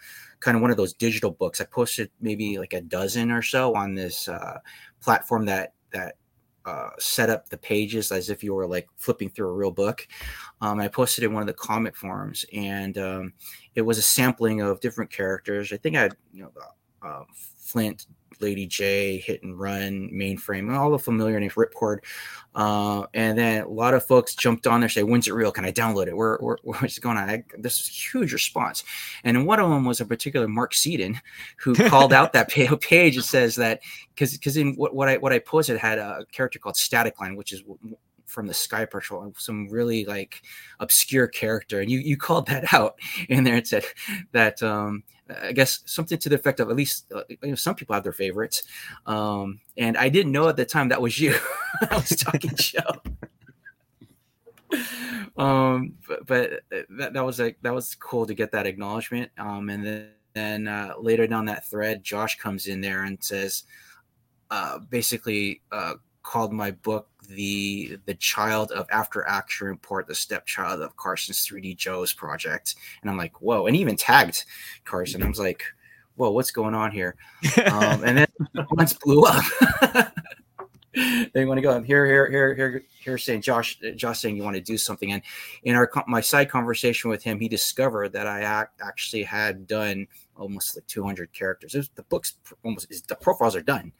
[0.45, 1.59] kind of one of those digital books.
[1.59, 4.59] I posted maybe like a dozen or so on this uh,
[5.01, 6.15] platform that that
[6.65, 10.07] uh, set up the pages as if you were like flipping through a real book.
[10.61, 13.33] Um, I posted in one of the comic forums, and um,
[13.75, 15.71] it was a sampling of different characters.
[15.71, 16.51] I think I had you know
[17.01, 17.23] uh,
[17.57, 18.05] Flint,
[18.39, 21.99] Lady Jaye, Hit and Run, Mainframe, all the familiar names, Ripcord.
[22.53, 25.51] Uh, and then a lot of folks jumped on there, say, "When's it real?
[25.51, 26.15] Can I download it?
[26.15, 28.83] Where, where what's going on?" I, this is huge response,
[29.23, 31.19] and one of them was a particular Mark Seaton,
[31.57, 32.49] who called out that
[32.81, 33.17] page.
[33.17, 33.81] It says that
[34.13, 37.35] because because in what, what I what I posted had a character called Static Line,
[37.35, 37.63] which is
[38.25, 40.41] from the Sky Patrol, some really like
[40.79, 43.85] obscure character, and you you called that out in there and said
[44.31, 45.03] that um,
[45.43, 48.03] I guess something to the effect of at least uh, you know, some people have
[48.03, 48.63] their favorites,
[49.05, 51.35] um, and I didn't know at the time that was you.
[51.89, 53.01] I was Talking Joe.
[55.37, 59.31] um, but, but uh, that, that was like that was cool to get that acknowledgement.
[59.37, 63.63] Um, and then, then uh, later down that thread, Josh comes in there and says,
[64.51, 65.93] uh, basically, uh,
[66.25, 71.77] called my book the the child of after action report the stepchild of carson's 3d
[71.77, 72.75] joe's project.
[73.01, 74.43] And i'm like whoa and even tagged
[74.83, 75.23] carson.
[75.23, 75.63] I was like
[76.15, 77.15] whoa what's going on here?
[77.65, 78.27] Um, and then
[78.71, 79.45] once blew up.
[81.33, 84.55] They want to go here here here here here saying josh josh saying you want
[84.55, 85.11] to do something.
[85.11, 85.21] And
[85.63, 90.07] in our my side conversation with him he discovered that i act, actually had done
[90.37, 93.91] almost like 200 characters was, the books almost the profiles are done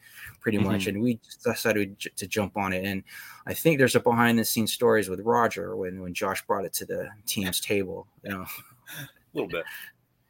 [0.42, 0.68] pretty mm-hmm.
[0.68, 3.04] much and we decided to jump on it and
[3.48, 6.74] i think there's a behind the scenes stories with roger when when josh brought it
[6.74, 8.42] to the team's table you know
[9.00, 9.64] a little bit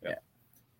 [0.03, 0.15] yeah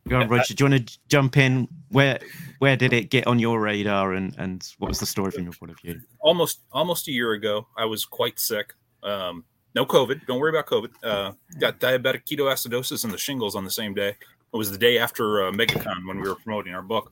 [0.08, 0.54] Go on, Roger.
[0.54, 1.68] Do you want to jump in?
[1.90, 2.20] Where
[2.60, 5.54] where did it get on your radar, and and what was the story from your
[5.54, 6.00] point of view?
[6.20, 8.76] Almost almost a year ago, I was quite sick.
[9.02, 10.26] Um, no COVID.
[10.28, 10.92] Don't worry about COVID.
[11.04, 14.16] Uh, got diabetic ketoacidosis and the shingles on the same day.
[14.56, 17.12] It was the day after uh, MegaCon when we were promoting our book.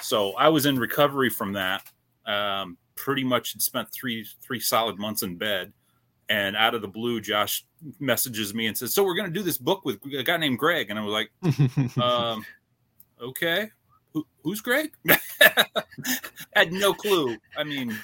[0.00, 1.84] So I was in recovery from that.
[2.26, 5.72] Um, pretty much had spent three three solid months in bed,
[6.28, 7.64] and out of the blue, Josh
[8.00, 10.58] messages me and says, "So we're going to do this book with a guy named
[10.58, 12.44] Greg," and I was like, um,
[13.20, 13.70] "Okay,
[14.12, 14.90] Who, who's Greg?"
[16.52, 17.36] Had no clue.
[17.56, 17.96] I mean,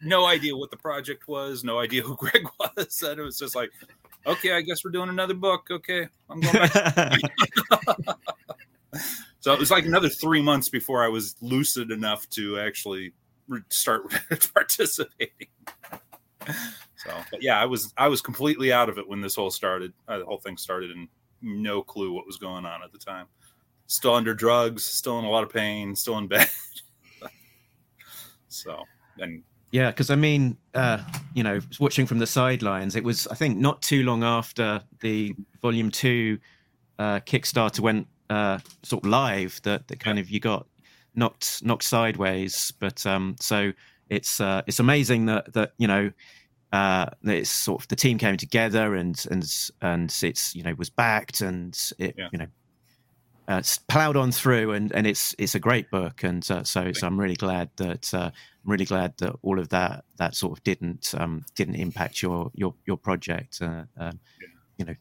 [0.00, 3.54] no idea what the project was, no idea who Greg was, and it was just
[3.54, 3.70] like,
[4.26, 7.20] "Okay, I guess we're doing another book." Okay, I'm going back.
[9.40, 13.12] so it was like another three months before I was lucid enough to actually
[13.68, 14.02] start
[14.54, 15.48] participating.
[16.96, 19.92] So, but yeah, I was I was completely out of it when this whole started.
[20.06, 21.08] Uh, the whole thing started, and
[21.40, 23.26] no clue what was going on at the time.
[23.86, 26.48] Still under drugs, still in a lot of pain, still in bed.
[28.48, 28.84] so,
[29.18, 30.98] and yeah, because I mean, uh,
[31.34, 35.34] you know, watching from the sidelines, it was I think not too long after the
[35.62, 36.38] volume two
[36.98, 40.66] uh, Kickstarter went uh, sort of live that that kind of you got
[41.14, 42.72] knocked knocked sideways.
[42.78, 43.72] But um, so
[44.10, 46.12] it's uh, it's amazing that that you know
[46.72, 49.44] uh, it's sort of the team came together and and
[49.80, 52.28] and it's you know was backed and it yeah.
[52.30, 52.46] you know
[53.48, 56.92] uh, it's plowed on through and and it's it's a great book and uh, so
[56.92, 58.30] so I'm really glad that uh,
[58.64, 62.50] I'm really glad that all of that that sort of didn't um, didn't impact your
[62.54, 64.20] your your project uh, um,
[64.76, 64.94] you know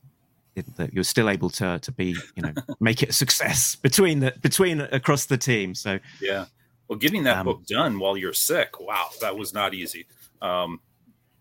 [0.56, 4.19] it, that you're still able to to be you know make it a success between
[4.19, 6.45] the between across the team so yeah
[6.88, 10.06] well getting that um, book done while you're sick wow that was not easy
[10.41, 10.80] um,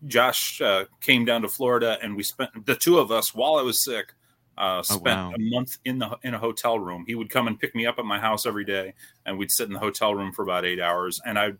[0.07, 3.61] Josh uh, came down to Florida, and we spent the two of us while I
[3.61, 4.13] was sick.
[4.57, 5.33] Uh, oh, spent oh, wow.
[5.35, 7.05] a month in the in a hotel room.
[7.07, 8.93] He would come and pick me up at my house every day,
[9.25, 11.21] and we'd sit in the hotel room for about eight hours.
[11.25, 11.53] And I,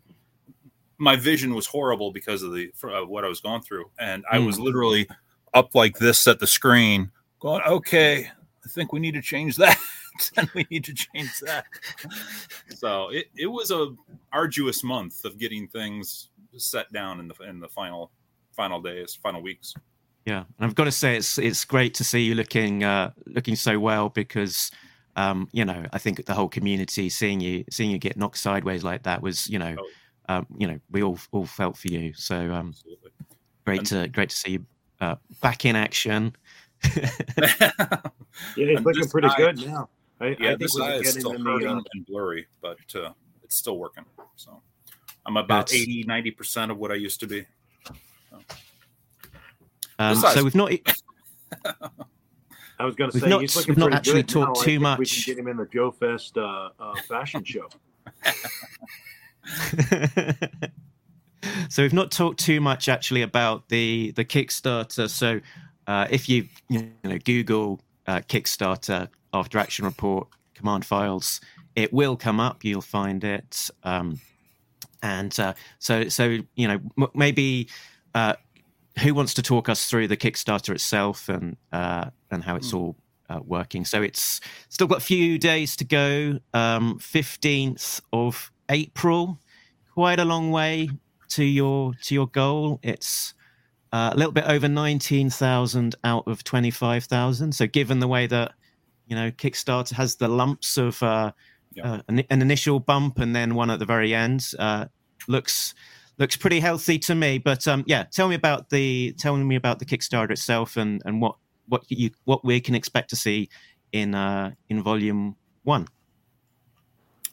[1.02, 4.38] my vision was horrible because of the of what I was going through, and I
[4.38, 4.62] was hmm.
[4.62, 5.08] literally
[5.52, 7.10] up like this at the screen,
[7.40, 8.30] going, "Okay,
[8.64, 9.76] I think we need to change that."
[10.36, 11.64] and we need to change that.
[12.76, 13.94] so it, it was a
[14.32, 18.12] arduous month of getting things set down in the in the final
[18.52, 19.74] final days, final weeks.
[20.24, 23.56] Yeah, and I've got to say it's it's great to see you looking uh, looking
[23.56, 24.70] so well because
[25.16, 28.84] um, you know I think the whole community seeing you seeing you get knocked sideways
[28.84, 29.88] like that was you know oh.
[30.28, 32.12] Um, you know we all all felt for you.
[32.14, 32.74] So um,
[33.64, 34.66] great and, to great to see you
[35.00, 36.34] uh, back in action.
[36.96, 37.70] yeah,
[38.56, 39.88] he's looking pretty eye, good now.
[40.20, 43.78] I, yeah, I this eye is still hurting the, and blurry, but uh, it's still
[43.78, 44.04] working.
[44.36, 44.60] So
[45.26, 47.46] I'm about 80, 90 percent of what I used to be.
[49.98, 50.72] Um, so we've not.
[52.78, 54.64] I was going to say not, he's looking we've not actually good talked now.
[54.64, 54.98] too much.
[54.98, 57.68] We can get him in the Joe Fest uh, uh, fashion show.
[61.68, 65.08] so we've not talked too much actually about the the Kickstarter.
[65.08, 65.40] So
[65.86, 71.40] uh, if you you know Google uh, Kickstarter after action report command files,
[71.74, 72.64] it will come up.
[72.64, 73.70] You'll find it.
[73.82, 74.20] Um,
[75.02, 77.68] and uh, so so you know m- maybe
[78.14, 78.34] uh,
[79.00, 82.96] who wants to talk us through the Kickstarter itself and uh, and how it's all
[83.28, 83.84] uh, working?
[83.84, 86.38] So it's still got a few days to go.
[86.54, 89.38] Um, Fifteenth of April,
[89.92, 90.88] quite a long way
[91.28, 92.80] to your to your goal.
[92.82, 93.34] It's
[93.92, 97.54] uh, a little bit over nineteen thousand out of twenty five thousand.
[97.54, 98.52] So given the way that
[99.06, 101.32] you know Kickstarter has the lumps of uh,
[101.82, 104.86] uh, an, an initial bump and then one at the very end, uh,
[105.28, 105.74] looks
[106.18, 107.38] looks pretty healthy to me.
[107.38, 111.20] But um, yeah, tell me about the tell me about the Kickstarter itself and and
[111.20, 113.50] what what you what we can expect to see
[113.92, 115.86] in uh, in volume one.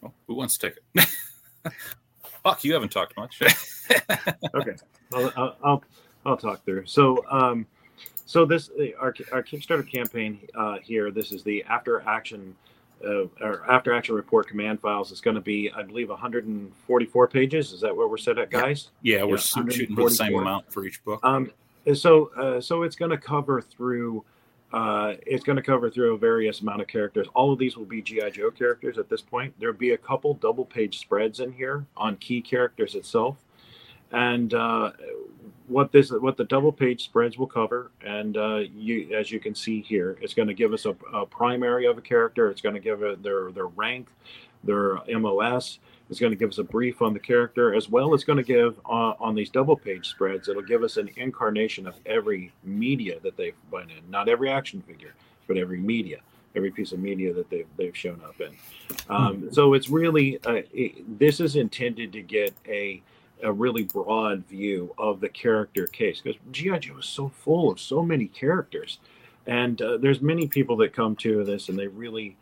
[0.03, 1.07] Oh, who wants to take it?
[2.43, 3.41] Fuck, you haven't talked much.
[4.55, 4.75] okay,
[5.13, 5.83] I'll, I'll, I'll
[6.25, 6.85] I'll talk through.
[6.85, 7.65] So, um,
[8.25, 8.69] so this
[8.99, 11.11] our our Kickstarter campaign uh, here.
[11.11, 12.55] This is the after action.
[13.01, 17.71] Uh, or after action report command files is going to be, I believe, 144 pages.
[17.71, 18.89] Is that where we're set at, guys?
[19.03, 21.21] yeah, we're Yeah, shooting for the same amount for each book.
[21.23, 21.49] Um,
[21.93, 24.25] so uh, so it's going to cover through.
[24.71, 27.27] Uh, it's going to cover through a various amount of characters.
[27.33, 29.53] All of these will be GI Joe characters at this point.
[29.59, 33.37] There'll be a couple double page spreads in here on key characters itself,
[34.11, 34.91] and uh,
[35.67, 37.91] what this what the double page spreads will cover.
[38.05, 41.25] And uh, you, as you can see here, it's going to give us a, a
[41.25, 42.51] primary of a character.
[42.51, 44.09] It's going to give it their their rank,
[44.63, 45.79] their MOS.
[46.09, 48.43] It's going to give us a brief on the character, as well as going to
[48.43, 50.49] give uh, on these double page spreads.
[50.49, 54.81] It'll give us an incarnation of every media that they've been in, not every action
[54.81, 55.13] figure,
[55.47, 56.17] but every media,
[56.55, 58.55] every piece of media that they've they've shown up in.
[59.07, 63.03] Um, so it's really uh, it, this is intended to get a
[63.43, 67.79] a really broad view of the character case because GI Joe is so full of
[67.79, 68.97] so many characters,
[69.45, 72.35] and uh, there's many people that come to this and they really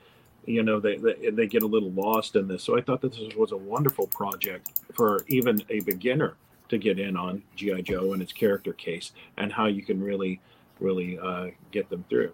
[0.47, 2.63] you know they, they they get a little lost in this.
[2.63, 6.35] So i thought that this was a wonderful project for even a beginner
[6.69, 10.41] to get in on gi joe and its character case and how you can really
[10.79, 12.33] really uh, get them through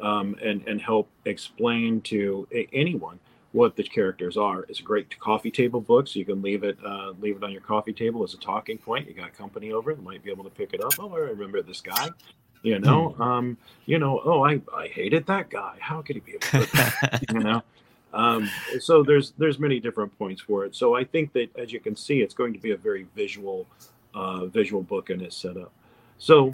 [0.00, 3.18] um, and and help explain to a- anyone
[3.52, 4.64] what the characters are.
[4.68, 7.52] It's a great coffee table book so you can leave it uh, leave it on
[7.52, 9.08] your coffee table as a talking point.
[9.08, 10.94] You got company over that might be able to pick it up.
[10.98, 12.10] Oh i remember this guy
[12.64, 15.76] you know um you know oh i i hated that guy.
[15.78, 17.62] How could he be a you know?
[18.12, 18.48] Um,
[18.80, 20.74] so there's there's many different points for it.
[20.74, 23.66] So i think that as you can see it's going to be a very visual
[24.14, 25.72] uh, visual book in its setup.
[26.18, 26.52] So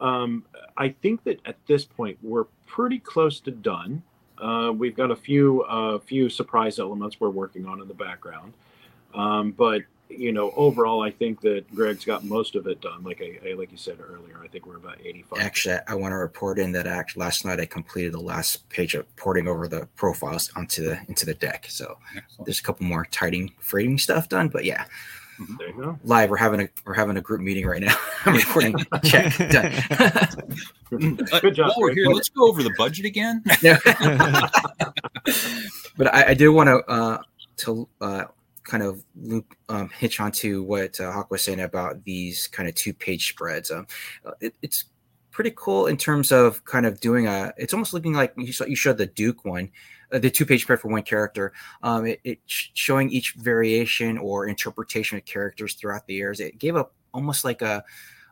[0.00, 0.44] um,
[0.76, 4.02] i think that at this point we're pretty close to done.
[4.38, 8.52] Uh, we've got a few uh, few surprise elements we're working on in the background.
[9.14, 13.20] Um, but you know overall i think that greg's got most of it done like
[13.20, 16.16] I, I like you said earlier i think we're about 85 Actually, I want to
[16.16, 19.86] report in that act last night I completed the last page of porting over the
[19.96, 21.66] profiles onto the into the deck.
[21.68, 22.46] So Excellent.
[22.46, 24.48] there's a couple more tidying, framing stuff done.
[24.48, 24.84] But yeah,
[25.58, 27.94] there you go live we're having a we're having a group meeting right now.
[28.24, 28.76] I'm recording.
[29.04, 29.72] Check done.
[31.40, 33.42] Good job, While we're here, let's go over the budget again.
[35.98, 37.18] But I, I do want to uh,
[37.58, 38.24] to uh,
[38.66, 42.74] kind of loop um, hitch onto what uh, Hawk was saying about these kind of
[42.74, 43.70] two page spreads.
[43.70, 43.86] Um,
[44.24, 44.84] uh, it, it's
[45.30, 47.52] pretty cool in terms of kind of doing a.
[47.56, 49.70] It's almost looking like you saw, you showed the Duke one.
[50.12, 51.52] Uh, the two page spread for one character,
[51.82, 56.38] um, it, it showing each variation or interpretation of characters throughout the years.
[56.38, 57.82] It gave a almost like a,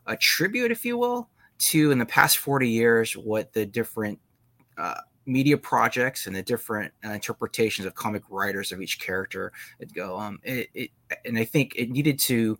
[0.07, 4.21] a tribute, if you will, to in the past 40 years what the different
[4.79, 9.95] uh, media projects and the different uh, interpretations of comic writers of each character would
[9.95, 10.91] go um it, it
[11.25, 12.59] and i think it needed to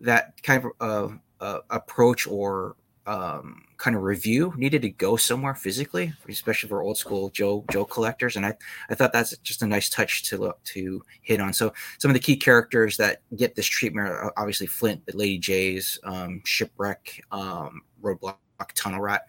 [0.00, 5.54] that kind of uh, uh, approach or um, kind of review needed to go somewhere
[5.54, 8.36] physically, especially for old school Joe Joe collectors.
[8.36, 8.54] And I,
[8.88, 11.52] I thought that's just a nice touch to look to hit on.
[11.52, 15.38] So some of the key characters that get this treatment are obviously Flint, the Lady
[15.38, 18.36] Jayes, um, Shipwreck, um, Roadblock,
[18.74, 19.26] Tunnel Rat.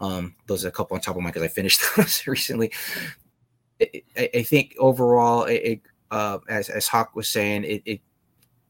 [0.00, 2.72] Um, those are a couple on top of mine because I finished those recently.
[3.80, 4.02] I,
[4.34, 8.00] I- think overall, it, it uh, as as Hawk was saying, it, it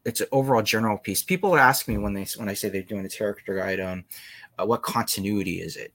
[0.04, 1.22] it's an overall general piece.
[1.22, 4.04] People ask me when they when I say they're doing a character guide, um,
[4.58, 5.92] uh, what continuity is it?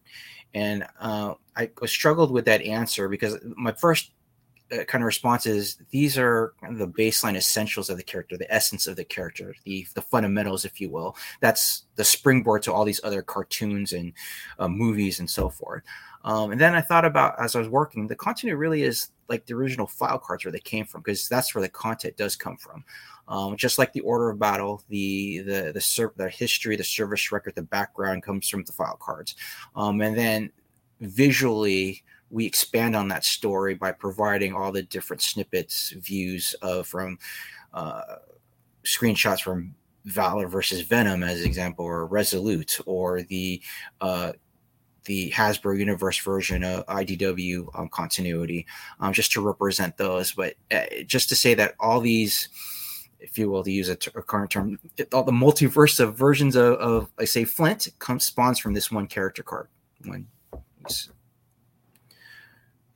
[0.54, 4.12] And uh, I struggled with that answer because my first
[4.72, 8.88] uh, kind of response is these are the baseline essentials of the character, the essence
[8.88, 11.16] of the character, the the fundamentals, if you will.
[11.40, 14.14] That's the springboard to all these other cartoons and
[14.58, 15.84] uh, movies and so forth.
[16.24, 19.46] Um, and then I thought about as I was working, the content really is like
[19.46, 22.58] the original file cards where they came from because that's where the content does come
[22.58, 22.84] from.
[23.28, 27.32] Um, just like the order of battle, the the the, ser- the history, the service
[27.32, 29.36] record, the background comes from the file cards,
[29.76, 30.52] um, and then
[31.02, 32.04] visually
[32.36, 37.18] we expand on that story by providing all the different snippets, views of from.
[37.74, 38.02] Uh,
[38.86, 43.62] screenshots from Valor versus Venom as an example, or Resolute, or the
[44.02, 44.34] uh,
[45.06, 48.66] the Hasbro Universe version of IDW um, continuity,
[49.00, 50.32] um, just to represent those.
[50.32, 52.50] But uh, just to say that all these,
[53.20, 54.80] if you will, to use a, t- a current term,
[55.14, 59.08] all the multiverse of versions of, of I say Flint comes spawns from this one
[59.08, 59.68] character card.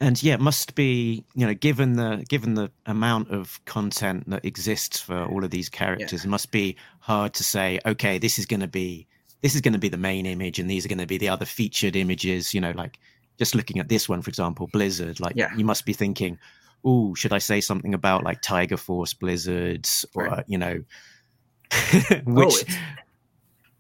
[0.02, 4.46] And yeah, it must be you know given the given the amount of content that
[4.46, 6.28] exists for all of these characters, yeah.
[6.28, 9.08] it must be hard to say, okay, this is going to be
[9.42, 11.30] this is going to be the main image and these are going to be the
[11.30, 13.00] other featured images you know like
[13.38, 15.56] just looking at this one for example blizzard like yeah.
[15.56, 16.38] you must be thinking
[16.84, 20.46] oh should i say something about like tiger force blizzards or right.
[20.48, 20.84] you know
[22.26, 22.76] which oh,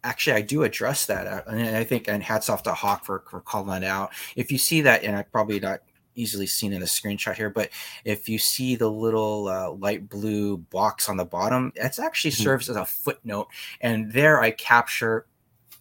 [0.03, 3.23] actually i do address that uh, and i think and hats off to hawk for,
[3.29, 5.81] for calling that out if you see that and i probably not
[6.19, 7.69] easily seen in the screenshot here but
[8.05, 12.43] if you see the little uh, light blue box on the bottom that's actually mm-hmm.
[12.43, 13.47] serves as a footnote
[13.81, 15.25] and there i capture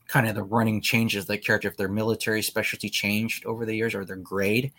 [0.07, 3.77] kind of the running changes of the character if their military specialty changed over the
[3.77, 4.73] years or their grade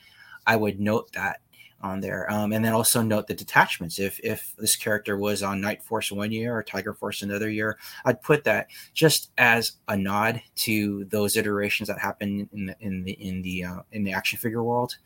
[0.47, 1.41] i would note that
[1.81, 2.31] on there.
[2.31, 3.99] Um, and then also note the detachments.
[3.99, 7.77] If if this character was on night force one year or tiger force another year
[8.05, 13.03] i'd put that just as a nod to those iterations that happen in the in
[13.03, 14.97] the in the uh, in the action figure world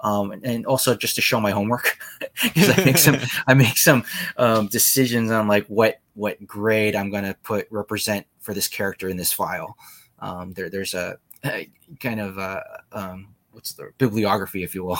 [0.00, 1.98] um, and also just to show my homework
[2.42, 4.04] because I make some I make some
[4.36, 9.08] um, decisions on like what what grade I'm going to put represent for this character
[9.08, 9.76] in this file.
[10.20, 11.68] Um, there, there's a, a,
[12.00, 14.98] kind of a, um, what's the bibliography, if you will,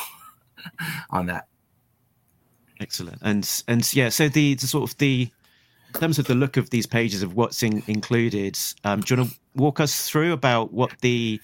[1.11, 1.49] on that.
[2.81, 5.29] Excellent, and and yeah, so the, the sort of the
[5.95, 9.21] in terms of the look of these pages of what's in, included, um, do you
[9.21, 11.41] want to walk us through about what the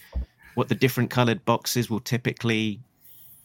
[0.55, 2.79] what the different colored boxes will typically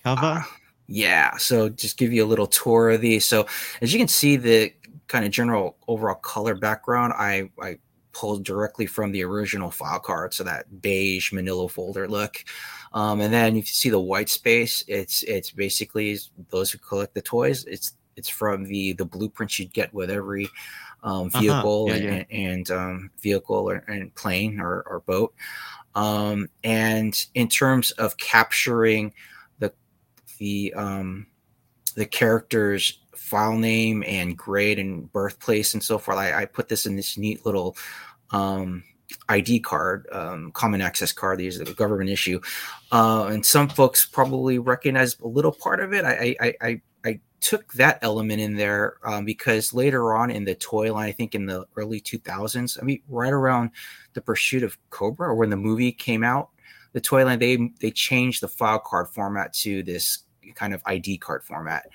[0.03, 0.25] cover?
[0.25, 0.43] Uh,
[0.87, 3.25] yeah, so just give you a little tour of these.
[3.25, 3.45] So
[3.81, 4.73] as you can see, the
[5.07, 7.77] kind of general overall color background, I I
[8.11, 12.43] pulled directly from the original file card, so that beige Manila folder look.
[12.91, 14.83] Um, and then you see the white space.
[14.87, 16.17] It's it's basically
[16.49, 17.65] those who collect the toys.
[17.65, 20.49] It's it's from the the blueprints you'd get with every
[21.03, 21.97] um, vehicle uh-huh.
[21.97, 22.37] yeah, and, yeah.
[22.37, 25.33] and um, vehicle or, and plane or, or boat.
[25.95, 29.13] Um, and in terms of capturing
[30.39, 31.27] the um,
[31.95, 36.17] the character's file name and grade and birthplace and so forth.
[36.17, 37.77] I, I put this in this neat little
[38.31, 38.83] um,
[39.27, 41.39] ID card, um, common access card.
[41.39, 42.39] These are the government issue,
[42.91, 46.05] uh, and some folks probably recognize a little part of it.
[46.05, 50.55] I I, I, I took that element in there um, because later on in the
[50.55, 53.71] toy line, I think in the early 2000s, I mean, right around
[54.13, 56.49] the Pursuit of Cobra or when the movie came out,
[56.93, 60.23] the toy line they they changed the file card format to this
[60.55, 61.89] kind of ID card format.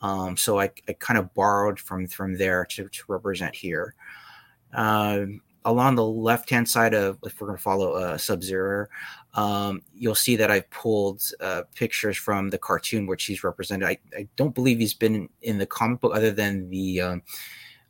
[0.00, 3.94] Um, so I, I, kind of borrowed from from there to, to represent here.
[4.74, 5.26] Uh,
[5.64, 8.86] along the left hand side of, if we're going to follow uh, Sub Zero,
[9.34, 13.88] um, you'll see that I've pulled uh, pictures from the cartoon which he's represented.
[13.88, 17.22] I, I, don't believe he's been in, the comic book other than the um,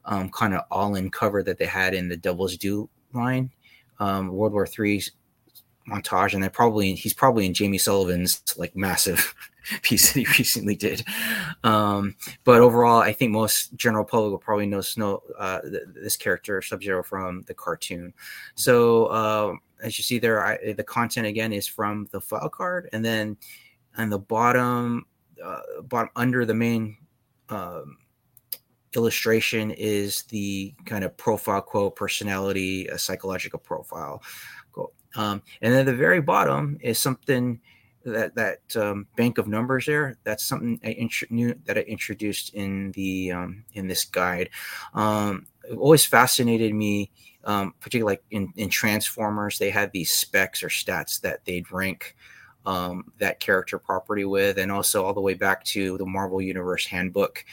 [0.05, 3.51] um, kind of all in cover that they had in the Devil's Due line,
[3.99, 5.03] um, World War Three
[5.89, 9.35] montage, and then probably he's probably in Jamie Sullivan's like massive
[9.83, 11.05] piece that he recently did.
[11.65, 15.61] Um, but overall, I think most general public will probably know Snow, uh,
[15.95, 18.13] this character Sub Zero from the cartoon.
[18.55, 22.89] So uh, as you see there, I, the content again is from the file card,
[22.93, 23.37] and then
[23.97, 25.07] on the bottom,
[25.43, 26.97] uh, bottom under the main.
[27.49, 27.99] Um,
[28.95, 34.23] illustration is the kind of profile quote personality a psychological profile
[34.71, 37.59] quote um, and then the very bottom is something
[38.05, 40.17] that that um, bank of numbers there.
[40.25, 44.51] That's something I int- new that I introduced in the um, in this guide.
[44.95, 47.11] Um, it always fascinated me,
[47.45, 52.17] um, particularly like in, in Transformers, they had these specs or stats that they'd rank
[52.67, 56.87] um, that character property with, and also all the way back to the Marvel Universe
[56.87, 57.45] Handbook.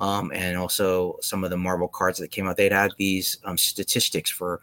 [0.00, 4.30] Um, and also some of the Marvel cards that came out, they'd had these statistics
[4.30, 4.60] for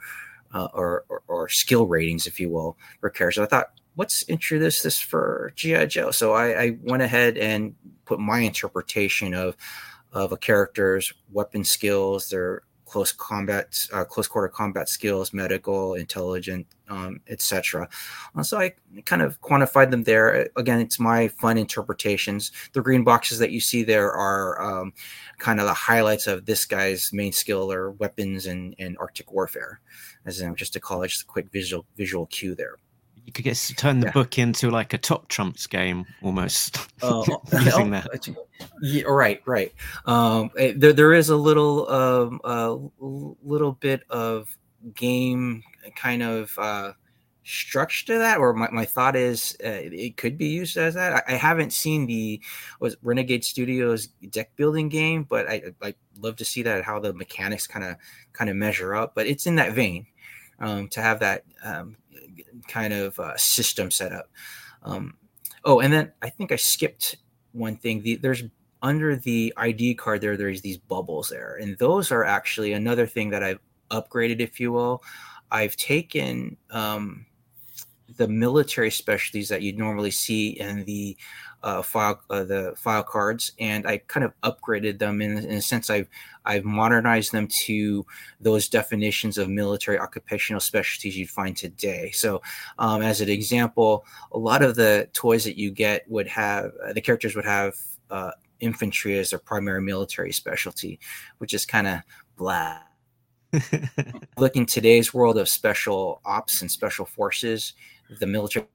[0.54, 3.44] uh, or, or, or, skill ratings, if you will, for characters.
[3.44, 6.12] I thought, let's introduce this for GI Joe.
[6.12, 7.76] So I, I, went ahead and
[8.06, 9.56] put my interpretation of
[10.12, 16.66] of a character's weapon skills, their close combat, uh, close quarter combat skills, medical, intelligent,
[16.88, 17.88] um, etc.
[18.36, 18.74] Uh, so I
[19.06, 20.50] kind of quantified them there.
[20.56, 22.52] Again, it's my fun interpretations.
[22.74, 24.94] The green boxes that you see there are um,
[25.38, 29.80] kind of the highlights of this guy's main skill or weapons and, Arctic warfare
[30.26, 32.76] as in just to call it just a quick visual visual cue there.
[33.30, 34.14] You could get to turn the Yeah.
[34.14, 36.80] book into like a top trumps game almost.
[37.00, 37.24] Uh,
[37.62, 38.28] using that.
[38.82, 39.72] Yeah, right, right.
[40.06, 44.50] Um, eh, there, there is a little, um, l- little bit of
[44.96, 45.64] game
[45.96, 46.94] kind of uh,
[47.44, 51.24] structure to that, or my, my thought is uh, it could be used as that.
[51.28, 52.42] I, I haven't seen the
[52.80, 57.14] was Renegade Studios deck building game, but I I love to see that how the
[57.14, 57.96] mechanics kind of
[58.34, 59.14] kind of measure up.
[59.14, 60.08] But it's in that vein
[60.60, 61.96] um, to have that um,
[62.68, 64.30] kind of uh, system set up.
[64.84, 65.16] Um,
[65.66, 67.18] oh, and then I think I skipped
[67.52, 68.02] one thing.
[68.02, 68.44] The, there's
[68.82, 70.38] under the ID card there.
[70.38, 73.60] There's these bubbles there, and those are actually another thing that I've
[73.92, 75.04] upgraded, if you will.
[75.52, 77.26] I've taken um,
[78.18, 81.18] the military specialties that you'd normally see in the
[81.64, 85.62] uh, file uh, the file cards, and I kind of upgraded them in, in a
[85.62, 85.90] sense.
[85.90, 86.08] I've
[86.46, 88.06] I've modernized them to
[88.40, 92.12] those definitions of military occupational specialties you'd find today.
[92.12, 92.42] So,
[92.78, 96.94] um, as an example, a lot of the toys that you get would have uh,
[96.94, 97.76] the characters would have
[98.10, 101.00] uh, infantry as their primary military specialty,
[101.40, 102.00] which is kind of
[102.38, 102.80] blah.
[104.38, 107.74] Look in today's world of special ops and special forces,
[108.20, 108.68] the military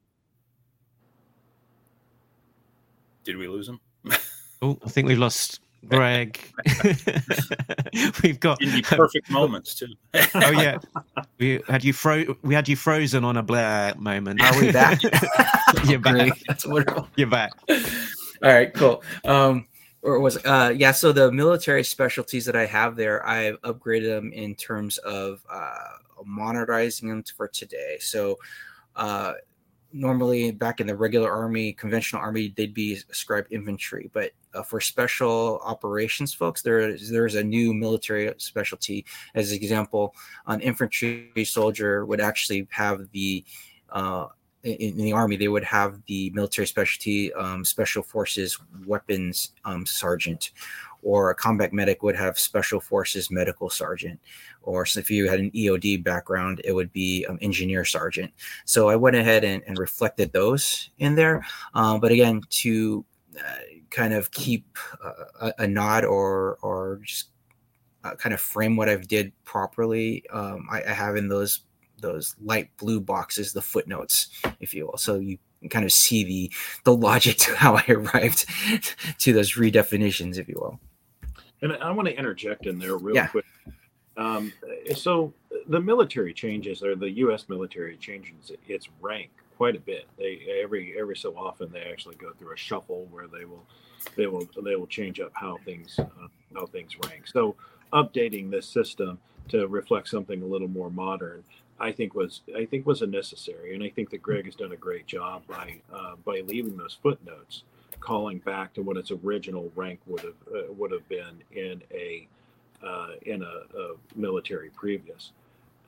[3.25, 3.81] Did we lose him?
[4.63, 6.39] oh, I think we've lost Greg.
[8.23, 9.95] we've got In the perfect moments too.
[10.35, 10.79] oh yeah,
[11.39, 14.43] we had you fro- we had you frozen on a Blair moment.
[14.43, 15.03] Are we back?
[15.85, 16.39] You're back.
[16.47, 17.09] That's wonderful.
[17.17, 17.53] You're back.
[17.69, 19.03] All right, cool.
[19.25, 19.67] Um,
[20.03, 20.93] or was uh, yeah.
[20.93, 25.75] So the military specialties that I have there, I've upgraded them in terms of uh,
[26.25, 27.97] modernizing them for today.
[28.01, 28.39] So
[28.97, 29.35] uh,
[29.95, 34.81] normally back in the regular army, conventional army, they'd be ascribed infantry, but uh, for
[34.81, 39.05] special operations folks, there is there's a new military specialty.
[39.35, 40.15] As an example,
[40.47, 43.45] an infantry soldier would actually have the
[43.91, 44.27] uh,
[44.65, 50.51] in, the army they would have the military specialty um, special forces weapons um, sergeant
[51.05, 54.19] or a combat medic would have special forces medical sergeant
[54.63, 58.33] or so if you had an eod background it would be um, engineer sergeant
[58.65, 61.45] so i went ahead and, and reflected those in there
[61.75, 63.05] um, but again to
[63.39, 63.57] uh,
[63.91, 67.31] kind of keep uh, a, a nod or or just
[68.05, 71.61] uh, kind of frame what i've did properly um, I, I have in those
[72.05, 74.29] those light blue boxes, the footnotes,
[74.61, 74.99] if you will.
[74.99, 75.39] So you
[75.71, 76.53] kind of see the
[76.85, 78.47] the logic to how I arrived
[79.19, 80.79] to those redefinitions, if you will.
[81.63, 83.29] And I want to interject in there real Yeah.
[83.29, 83.45] quick.
[84.17, 84.53] Um,
[84.95, 85.33] so
[85.67, 87.49] the military changes, or the U.S.
[87.49, 90.07] military changes its rank quite a bit.
[90.17, 93.65] They every every so often they actually go through a shuffle where they will
[94.17, 97.27] they will they will change up how things uh, how things rank.
[97.27, 97.57] So
[97.93, 101.45] updating this system to reflect something a little more modern,
[101.81, 104.73] I think was I think was a necessary, and I think that Greg has done
[104.73, 107.65] a great job by uh, by leaving those footnotes,
[108.05, 112.29] calling back to what its original rank would have uh, would have been in a
[112.87, 115.33] uh, in a, a military previous.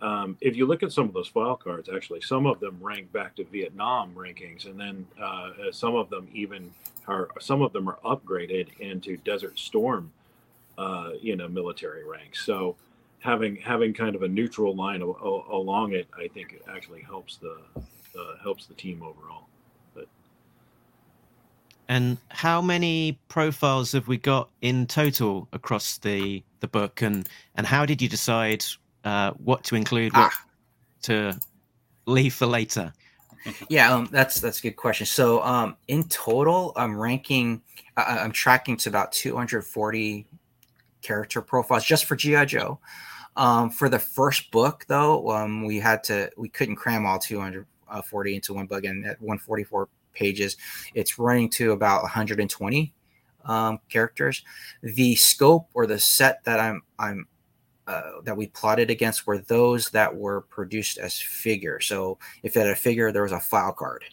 [0.00, 3.12] Um, if you look at some of those file cards, actually, some of them rank
[3.12, 6.70] back to Vietnam rankings, and then uh, uh, some of them even
[7.06, 10.10] are some of them are upgraded into Desert Storm,
[10.78, 12.44] uh, you know, military ranks.
[12.44, 12.76] So
[13.20, 17.02] having having kind of a neutral line a, a- along it, I think it actually
[17.02, 19.48] helps the uh, helps the team overall.
[21.88, 27.02] And how many profiles have we got in total across the the book?
[27.02, 28.64] And and how did you decide
[29.04, 30.44] uh, what to include, what Ah.
[31.02, 31.38] to
[32.06, 32.92] leave for later?
[33.68, 35.06] Yeah, um, that's that's a good question.
[35.06, 37.62] So, um, in total, I'm ranking,
[37.96, 40.26] I, I'm tracking to about 240
[41.02, 42.80] character profiles just for GI Joe.
[43.36, 48.34] Um, for the first book, though, um, we had to we couldn't cram all 240
[48.34, 50.56] into one book, and at 144 pages,
[50.94, 52.94] it's running to about 120
[53.44, 54.42] um, characters.
[54.82, 57.26] The scope or the set that I'm I'm
[57.86, 61.80] uh, that we plotted against were those that were produced as figure.
[61.80, 64.04] So if it had a figure, there was a file card.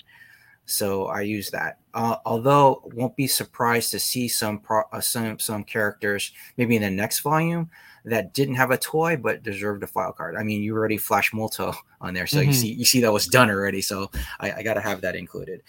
[0.66, 1.80] So I use that.
[1.94, 6.82] Uh, although won't be surprised to see some pro- uh, some some characters maybe in
[6.84, 7.70] the next volume
[8.06, 10.36] that didn't have a toy but deserved a file card.
[10.36, 12.54] I mean, you already flash Multo on there, so you Mhm.
[12.54, 13.82] see you see that was done already.
[13.82, 15.62] So I, I got to have that included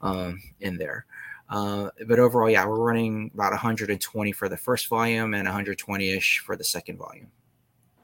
[0.00, 1.04] um, in there.
[1.50, 6.38] Uh, but overall, yeah, we're running about 120 for the first volume and 120 ish
[6.38, 7.26] for the second volume.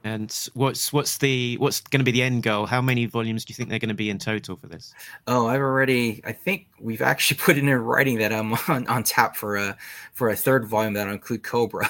[0.03, 2.65] And what's what's the what's going to be the end goal?
[2.67, 4.93] How many volumes do you think they're going to be in total for this?
[5.27, 6.21] Oh, I've already.
[6.23, 9.75] I think we've actually put in writing that I'm on, on tap for a
[10.13, 11.89] for a third volume that'll include Cobra.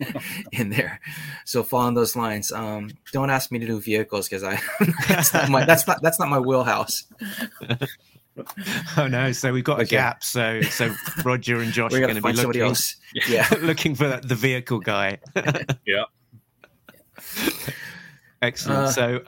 [0.52, 1.00] in there.
[1.44, 4.60] So following those lines, um, don't ask me to do vehicles because I
[5.08, 7.04] that's not my that's not that's not my wheelhouse.
[8.96, 9.32] oh no!
[9.32, 10.22] So we've got a gap.
[10.22, 10.94] So so
[11.24, 12.96] Roger and Josh We're gonna be looking else.
[13.28, 13.48] Yeah.
[13.60, 15.18] looking for the vehicle guy.
[15.86, 16.04] Yeah.
[18.42, 18.78] Excellent.
[18.78, 19.20] Uh, so,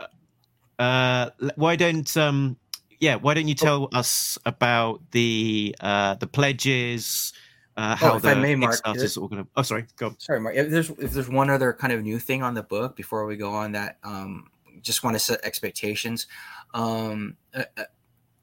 [0.78, 2.56] uh, why don't um,
[3.00, 7.32] yeah, why don't you tell us about the uh, the pledges,
[7.78, 9.50] uh, how Oh, if the I may, Mark, Kickstarter's all going to?
[9.56, 10.12] Oh, sorry, go.
[10.18, 10.56] Sorry, Mark.
[10.56, 13.36] If there's if there's one other kind of new thing on the book before we
[13.36, 14.50] go on that, um,
[14.82, 16.26] just want to set expectations.
[16.74, 17.84] Um, uh, uh,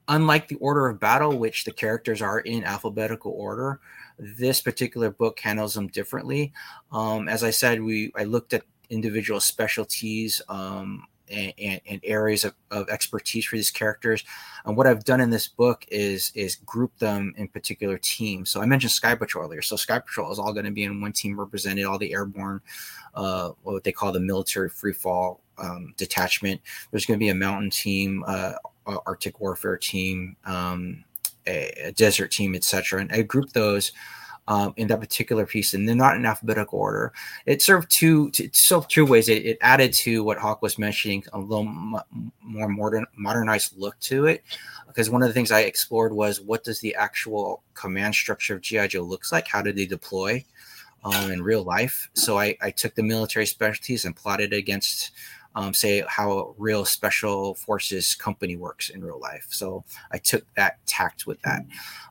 [0.08, 3.82] unlike the Order of Battle, which the characters are in alphabetical order,
[4.18, 6.54] this particular book handles them differently.
[6.94, 12.54] Um, as I said, we I looked at individual specialties um, and, and, areas of,
[12.72, 14.24] of expertise for these characters.
[14.66, 18.50] And what I've done in this book is is group them in particular teams.
[18.50, 19.62] So I mentioned Sky Patrol earlier.
[19.62, 22.62] So Sky Patrol is all going to be in one team, represented all the airborne,
[23.16, 26.62] uh, what they call the military free fall um, detachment.
[26.92, 28.54] There's going to be a mountain team, uh,
[28.86, 31.04] Arctic warfare team, um,
[31.48, 33.02] a, a desert team, etc.
[33.02, 33.92] And I grouped those
[34.48, 37.12] um, in that particular piece, and they're not in alphabetical order.
[37.46, 39.28] It served two, it served two ways.
[39.28, 44.00] It, it added to what Hawk was mentioning, a little m- more modern, modernized look
[44.02, 44.44] to it.
[44.88, 48.62] Because one of the things I explored was what does the actual command structure of
[48.62, 49.48] GI Joe looks like?
[49.48, 50.46] How did they deploy
[51.04, 52.10] um, in real life?
[52.14, 55.12] So I, I took the military specialties and plotted against
[55.56, 59.48] um, say how a real special forces company works in real life.
[59.50, 61.66] So I took that tact with that.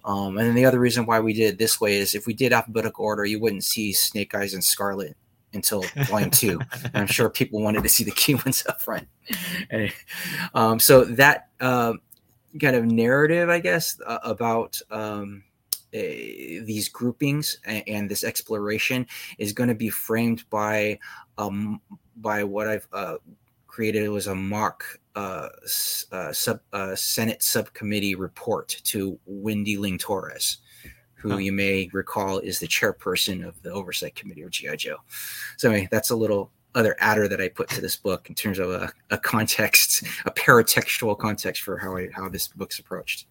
[0.05, 2.35] Um, and then the other reason why we did it this way is if we
[2.35, 5.17] did alphabetical order, you wouldn't see Snake Eyes and Scarlet
[5.53, 6.59] until volume two.
[6.85, 9.09] And I'm sure people wanted to see the key ones up front.
[10.55, 11.95] Um, so that uh,
[12.61, 15.45] kind of narrative, I guess, uh, about um,
[15.93, 19.07] eh, these groupings and, and this exploration
[19.39, 20.99] is going to be framed by
[21.39, 21.81] um,
[22.17, 23.17] by what I've uh,
[23.67, 24.85] created was a mock
[25.15, 25.49] uh,
[26.13, 30.59] uh, sub uh, Senate subcommittee report to Wendy Ling Torres,
[31.15, 31.37] who Huh.
[31.39, 34.97] you may recall is the chairperson of the oversight committee of GI Joe.
[35.57, 38.59] So anyway, that's a little other adder that I put to this book in terms
[38.59, 43.27] of a, a context, a paratextual context for how I, how this book's approached.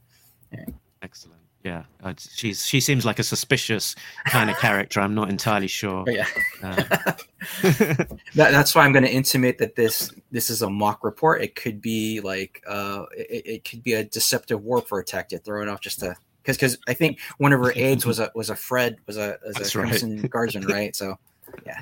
[1.02, 1.43] Excellent.
[1.64, 1.84] Yeah,
[2.18, 3.95] she's she seems like a suspicious
[4.26, 4.99] kind of character.
[4.99, 6.03] I'm not entirely sure.
[6.03, 6.28] But yeah.
[6.61, 6.76] Uh,
[7.61, 11.41] that, that's why I'm going to intimate that this this is a mock report.
[11.41, 15.70] It could be like uh, it, it could be a deceptive warfare tactic, throw it
[15.70, 18.57] off just to because because I think one of her aides was a was a
[18.57, 19.88] Fred was a was That's a right.
[19.88, 20.93] Crimson Guardsman, right?
[20.93, 21.18] So
[21.66, 21.82] yeah,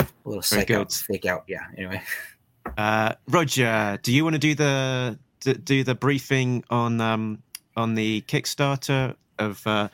[0.00, 0.76] a little Very psych good.
[0.78, 1.44] out, fake out.
[1.46, 1.66] Yeah.
[1.76, 2.02] Anyway,
[2.76, 7.42] uh, Roger, do you want to do the do, do the briefing on um,
[7.76, 9.88] on the Kickstarter of uh,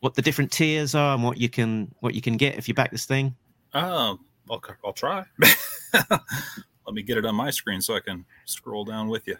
[0.00, 2.74] what the different tiers are and what you can what you can get if you
[2.74, 3.34] back this thing?
[3.72, 5.24] Um, I'll, I'll try.
[5.92, 9.36] Let me get it on my screen so I can scroll down with you.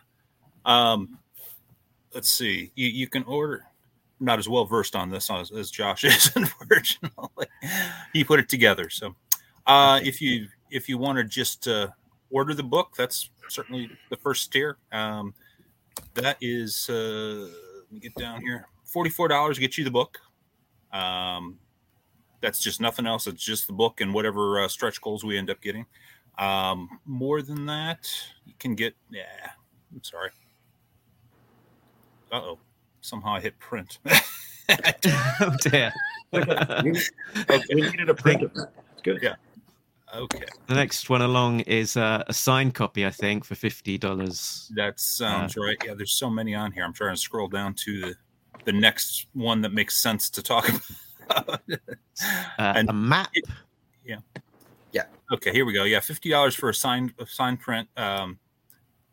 [0.66, 1.18] Um,
[2.14, 2.72] let's see.
[2.74, 3.64] You, you can order.
[4.20, 7.46] Not as well versed on this as, as Josh is, unfortunately.
[8.12, 8.90] He put it together.
[8.90, 9.14] So,
[9.66, 11.88] uh, if you if you want to just uh,
[12.30, 14.76] order the book, that's certainly the first tier.
[14.92, 15.34] Um,
[16.14, 17.48] that is uh,
[17.88, 18.66] let me get down here.
[18.84, 20.18] Forty four dollars to get you the book.
[20.92, 21.58] Um,
[22.40, 23.26] that's just nothing else.
[23.26, 25.86] It's just the book and whatever uh, stretch goals we end up getting.
[26.38, 28.08] Um, more than that,
[28.46, 28.94] you can get.
[29.10, 29.24] Yeah,
[29.92, 30.30] I'm sorry.
[32.30, 32.58] Uh oh,
[33.00, 33.98] somehow I hit print.
[35.40, 35.92] oh dear.
[36.30, 36.42] we,
[37.74, 38.70] we needed a print of that.
[38.92, 39.20] It's good.
[39.22, 39.36] Yeah.
[40.14, 44.70] Okay, The next one along is uh, a signed copy, I think, for fifty dollars.
[44.76, 45.76] that sounds right.
[45.84, 46.84] Yeah, there's so many on here.
[46.84, 48.14] I'm trying to scroll down to the
[48.64, 50.68] the next one that makes sense to talk
[51.30, 51.60] about.
[51.70, 53.30] Uh, And a map.
[53.34, 53.44] It,
[54.04, 54.18] yeah.
[54.92, 55.04] Yeah.
[55.32, 55.84] Okay, here we go.
[55.84, 57.88] Yeah, fifty dollars for a signed a signed print.
[57.96, 58.38] Um,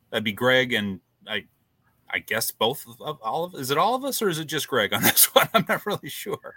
[0.10, 1.46] that'd be Greg and I.
[2.08, 4.46] I guess both of, of all of is it all of us or is it
[4.46, 5.50] just Greg on this one?
[5.54, 6.54] I'm not really sure.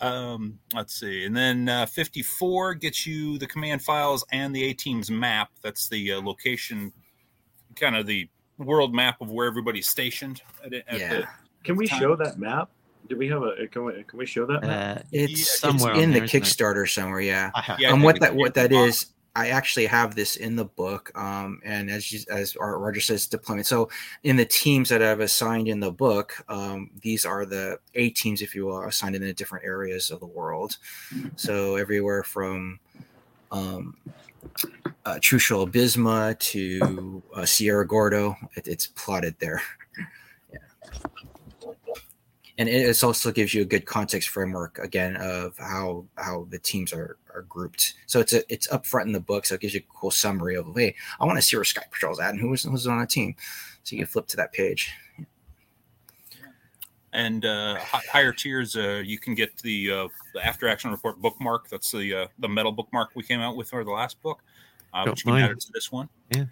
[0.00, 4.72] Um, let's see, and then uh, 54 gets you the command files and the A
[4.72, 5.50] team's map.
[5.62, 6.92] That's the uh, location,
[7.76, 10.40] kind of the world map of where everybody's stationed.
[10.64, 11.08] At, at Yeah.
[11.14, 11.28] the,
[11.64, 12.00] Can we Time.
[12.00, 12.70] show that map?
[13.08, 13.66] Do we have a?
[13.66, 14.02] Can we?
[14.04, 14.98] Can we show that map?
[14.98, 16.42] Uh, it's, somewhere it's on in the there, isn't it?
[16.44, 17.20] Kickstarter somewhere.
[17.20, 17.50] Yeah.
[17.54, 17.80] I have.
[17.80, 18.88] Yeah, I um, what we that what get that the box.
[19.02, 21.12] is, I actually have this in the book.
[21.14, 23.66] Um, and as you, as Roger says, deployment.
[23.66, 23.88] So
[24.24, 28.42] in the teams that I've assigned in the book, um, these are the A teams,
[28.42, 30.78] if you will, assigned in the different areas of the world.
[31.36, 32.80] So everywhere from
[33.52, 33.96] um,
[35.04, 39.62] uh, Trucial Abysmia to uh, Sierra Gordo, it, it's plotted there.
[40.52, 40.58] yeah.
[42.60, 46.92] And it also gives you a good context framework again of how how the teams
[46.92, 47.94] are are grouped.
[48.04, 50.10] So it's a, it's up front in the book, so it gives you a cool
[50.10, 52.86] summary of hey, I want to see where Sky Patrol's at and who was who's
[52.86, 53.34] on the team.
[53.82, 54.92] So you can flip to that page.
[57.14, 61.18] And uh, hi- higher tiers, uh, you can get the uh, the after action report
[61.18, 61.70] bookmark.
[61.70, 64.42] That's the uh, the metal bookmark we came out with for the last book,
[64.92, 66.10] uh, which you can add it to this one.
[66.30, 66.44] Yeah.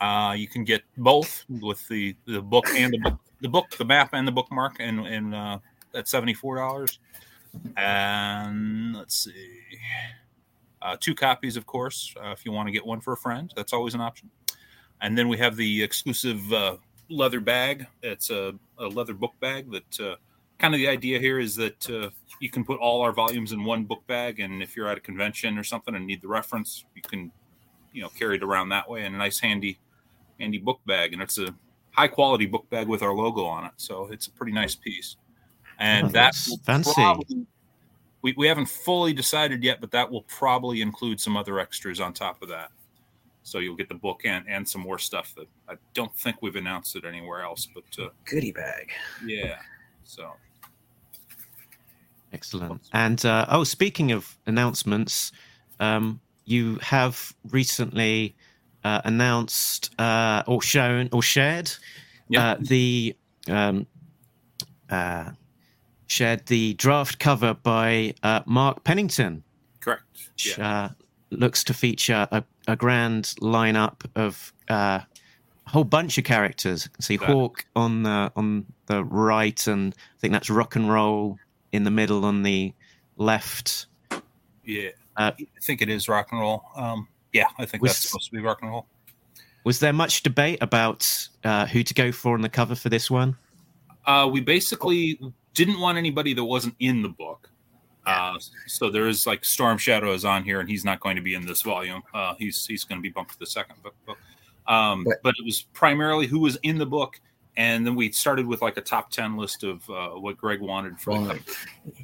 [0.00, 3.84] Uh, you can get both with the the book and the book, the book, the
[3.84, 5.58] map, and the bookmark, and and uh,
[5.94, 6.98] at seventy four dollars.
[7.76, 9.58] And let's see,
[10.82, 13.52] uh, two copies, of course, uh, if you want to get one for a friend.
[13.56, 14.30] That's always an option.
[15.00, 16.76] And then we have the exclusive uh,
[17.08, 17.86] leather bag.
[18.02, 20.16] It's a, a leather book bag that uh,
[20.58, 23.64] kind of the idea here is that uh, you can put all our volumes in
[23.64, 24.40] one book bag.
[24.40, 27.32] And if you're at a convention or something and need the reference, you can,
[27.92, 29.78] you know, carry it around that way in a nice, handy,
[30.38, 31.12] handy book bag.
[31.14, 31.54] And it's a
[31.92, 33.72] high quality book bag with our logo on it.
[33.76, 35.16] So it's a pretty nice piece.
[35.78, 36.92] And Oh, that that's will fancy.
[36.94, 37.46] probably-
[38.22, 42.12] we, we haven't fully decided yet, but that will probably include some other extras on
[42.12, 42.70] top of that.
[43.44, 46.56] So you'll get the book and, and some more stuff that I don't think we've
[46.56, 47.66] announced it anywhere else.
[47.74, 48.90] But uh, Goodie bag.
[49.24, 49.56] yeah,
[50.04, 50.32] so
[52.32, 52.80] Excellent.
[52.92, 55.32] And uh, oh, speaking of announcements,
[55.80, 58.36] um, you have recently
[58.84, 61.70] uh, announced uh, or shown or shared
[62.28, 62.52] Yeah.
[62.52, 63.16] uh, the
[63.48, 63.86] um,
[64.88, 65.30] uh,
[66.06, 69.42] shared the draft cover by uh, Mark Pennington,
[69.80, 70.02] correct.
[70.32, 70.88] which Yeah, uh,
[71.30, 75.00] looks to feature a, a grand lineup of uh,
[75.66, 76.88] a whole bunch of characters.
[77.00, 81.38] See That- Hawk on the on the right, and I think that's rock and roll
[81.72, 82.72] in the middle on the
[83.16, 83.86] left.
[84.64, 84.90] yeah.
[85.16, 86.64] Uh, I think it is rock and roll.
[86.74, 88.86] Um, yeah, I think Was- that's supposed to be rock and roll.
[89.64, 91.06] Was there much debate about
[91.44, 93.36] uh, who to go for on the cover for this one?
[94.06, 95.20] Uh, we basically
[95.52, 97.50] didn't want anybody that wasn't in the book.
[98.06, 101.22] Uh, so there is like Storm Shadow is on here, and he's not going to
[101.22, 102.02] be in this volume.
[102.14, 103.94] Uh, he's he's going to be bumped to the second book.
[104.06, 104.16] book.
[104.66, 107.20] Um, But- but it was primarily who was in the book,
[107.58, 110.98] and then we started with like a top ten list of uh, what Greg wanted
[110.98, 111.40] for the Well, cover.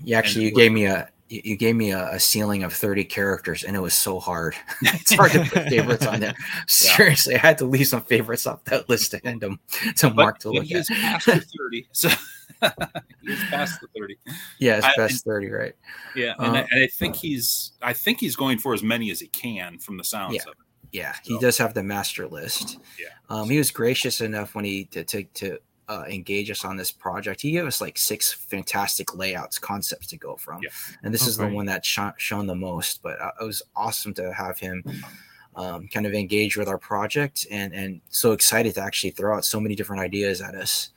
[0.05, 3.05] You actually you gave me a you you gave me a, a ceiling of 30
[3.05, 4.55] characters and it was so hard.
[4.83, 6.35] it's hard to put favorites on there.
[6.67, 9.59] Seriously, I had to leave some favorites off that list to hand them
[9.97, 10.87] to But, Mark to look he at.
[10.87, 12.09] past the thirty, so
[13.23, 14.17] he's past the thirty.
[14.59, 15.75] Yeah, it's I- best 30, right?
[16.15, 19.11] Yeah, and, I, Uh, and I think he's I think he's going for as many
[19.11, 20.43] as he can from the sounds Yeah.
[20.43, 20.57] of it.
[20.93, 22.79] Yeah, he So- does have the master list.
[22.99, 23.09] Yeah.
[23.29, 25.59] Um, he was gracious enough when he to to, to
[25.89, 27.41] uh, engage us on this project.
[27.43, 30.71] He gave us like six fantastic layouts, concepts to go from, Yeah.
[31.03, 33.03] and this Oh, is the one that shone, shown the most.
[33.03, 34.83] But uh, it was awesome to have him
[35.55, 39.45] um, kind of engage with our project, and and so excited to actually throw out
[39.45, 40.91] so many different ideas at us.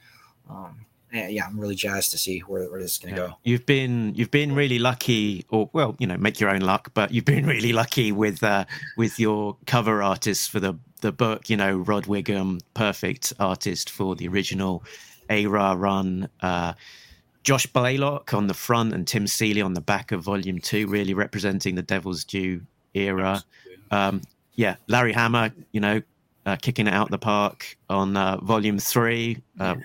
[0.50, 3.28] Um, and yeah, I'm really jazzed to see where, where this is going to Yeah.
[3.30, 3.34] go.
[3.44, 6.92] You've been you've been really lucky, or well, you know, make your own luck.
[6.94, 8.66] But you've been really lucky with uh,
[8.98, 11.50] with your cover artist for the the book.
[11.50, 14.84] You know, Rod Whigham, perfect artist for the original
[15.30, 16.30] ARA run.
[16.42, 16.74] Uh,
[17.44, 21.14] Josh Blaylock on the front and Tim Seeley on the back of Volume Two, really
[21.14, 22.62] representing the Devil's Due
[22.94, 23.44] era.
[23.92, 24.22] Um,
[24.56, 26.02] yeah, Larry Hama, you know,
[26.46, 29.42] uh, kicking it out the park on uh, Volume Three.
[29.60, 29.76] Uh,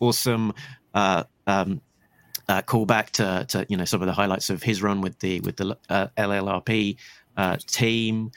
[0.00, 0.52] awesome.
[0.94, 1.80] Uh, um,
[2.48, 5.40] uh, callback to, to you know some of the highlights of his run with the
[5.40, 6.96] with the uh, LRRP
[7.36, 8.30] uh, team,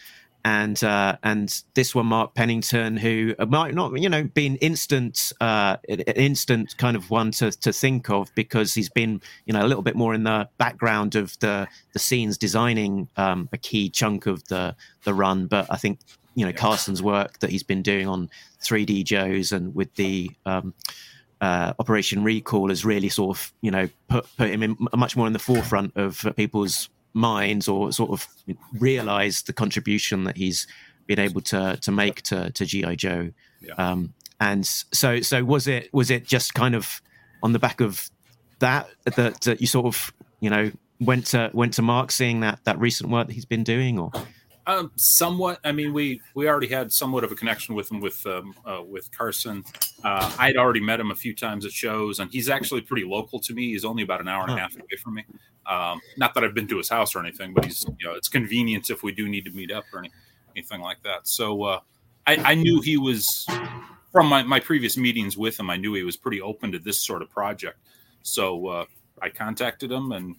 [0.45, 5.33] and uh, and this one Mark Pennington, who might not you know be an instant
[5.41, 9.53] uh, an an instant kind of one to, to think of because he's been you
[9.53, 13.57] know a little bit more in the background of the the scenes designing um, a
[13.57, 15.99] key chunk of the the run, but I think
[16.35, 18.29] you know Carson's work that he's been doing on
[18.61, 20.73] 3D Joes and with the um,
[21.41, 25.27] uh, Operation Recall has really sort of, you know, put put him in much more
[25.27, 26.89] in the forefront of people's
[27.19, 28.27] minds, or sort of
[28.73, 30.67] realize the contribution that he's
[31.05, 33.31] been able to to make to to GI Joe.
[33.61, 33.73] Yeah.
[33.73, 37.01] Um, and so, so was it was it just kind of
[37.43, 38.09] on the back of
[38.59, 42.63] that that, that you sort of, you know, went to went to Mark seeing that
[42.63, 44.11] that recent work that he's been doing, or
[44.69, 45.59] Um, somewhat.
[45.63, 48.83] I mean, we we already had somewhat of a connection with him with um, uh,
[48.87, 49.63] with Carson.
[50.03, 53.39] Uh, I'd already met him a few times at shows, and he's actually pretty local
[53.39, 53.71] to me.
[53.71, 55.25] He's only about an hour and a half away from me.
[55.65, 58.27] Um, not that I've been to his house or anything, but he's you know it's
[58.27, 60.11] convenient if we do need to meet up or any,
[60.55, 61.27] anything like that.
[61.27, 61.79] So uh,
[62.27, 63.47] I, I knew he was
[64.11, 65.71] from my, my previous meetings with him.
[65.71, 67.79] I knew he was pretty open to this sort of project.
[68.21, 68.85] So uh,
[69.19, 70.35] I contacted him, and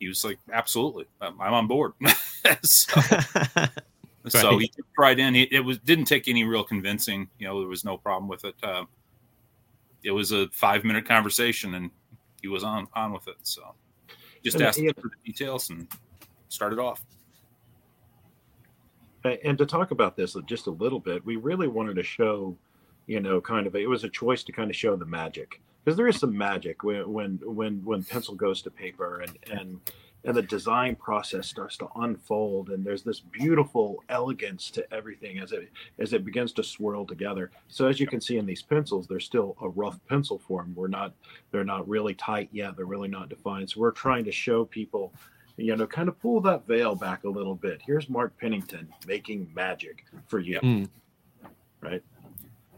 [0.00, 1.92] he was like, "Absolutely, I'm I'm on board."
[2.62, 3.00] so,
[4.28, 5.36] so he took right in.
[5.36, 7.28] It, it was didn't take any real convincing.
[7.38, 8.56] You know, there was no problem with it.
[8.62, 8.84] Uh,
[10.02, 11.90] it was a five minute conversation, and
[12.40, 13.36] he was on on with it.
[13.42, 13.74] So
[14.42, 14.92] just And, asked yeah.
[14.96, 15.86] for the details and
[16.48, 17.04] started off.
[19.22, 22.56] And to talk about this just a little bit, we really wanted to show,
[23.10, 25.60] you know, kind of it was a choice to kind of show the magic.
[25.82, 29.80] Because there is some magic when when when when pencil goes to paper and and
[30.24, 35.50] and the design process starts to unfold and there's this beautiful elegance to everything as
[35.50, 37.50] it as it begins to swirl together.
[37.66, 40.72] So as you can see in these pencils they're still a rough pencil form.
[40.76, 41.12] We're not
[41.50, 42.76] they're not really tight yet.
[42.76, 43.70] They're really not defined.
[43.70, 45.12] So we're trying to show people
[45.56, 47.80] you know kind of pull that veil back a little bit.
[47.84, 50.60] Here's mark pennington making magic for you.
[50.60, 50.88] Mm.
[51.80, 52.04] right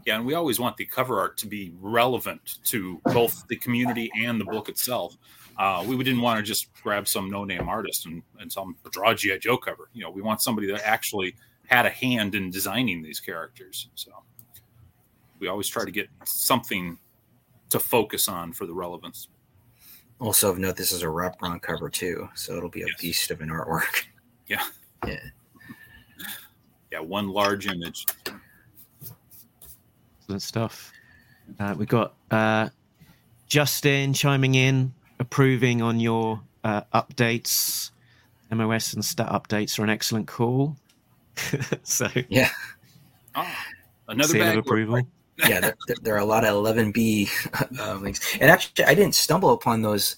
[0.05, 4.11] Yeah, and we always want the cover art to be relevant to both the community
[4.17, 5.15] and the book itself.
[5.57, 9.15] Uh, we didn't want to just grab some no-name artist and, and some draw a
[9.15, 9.89] GI Joe cover.
[9.93, 11.35] You know, we want somebody that actually
[11.67, 13.87] had a hand in designing these characters.
[13.95, 14.11] So
[15.39, 16.97] we always try to get something
[17.69, 19.29] to focus on for the relevance.
[20.19, 23.01] Also of note, this is a wraparound cover too, so it'll be a Yes.
[23.01, 24.03] beast of an artwork.
[24.47, 24.63] Yeah.
[25.07, 25.19] Yeah.
[26.91, 28.05] Yeah, one large image.
[30.23, 30.93] Excellent stuff.
[31.59, 32.69] Uh, we got uh,
[33.47, 37.91] Justin chiming in, approving on your uh, updates.
[38.49, 40.77] MOS and stat updates are an excellent call.
[41.83, 42.49] so, Yeah,
[43.35, 43.65] Ah,
[44.07, 44.57] another seal of bag.
[44.59, 45.01] approval.
[45.39, 45.59] yeah.
[45.59, 47.29] There, there- there are a lot of 11B
[47.81, 50.15] uh, links, and actually, I didn't stumble upon those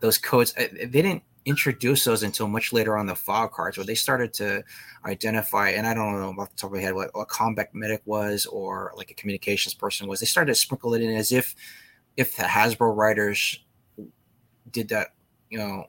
[0.00, 0.52] those codes.
[0.58, 4.34] I- They didn't introduce those until much later on the file cards, where they started
[4.34, 4.62] to
[5.06, 5.70] identify.
[5.70, 8.44] And I don't know off the top of my head what, a combat medic was,
[8.46, 10.20] or like a communications person was.
[10.20, 11.54] They started to sprinkle it in as if
[12.16, 13.60] if the Hasbro writers
[14.70, 15.08] did that,
[15.50, 15.86] you know,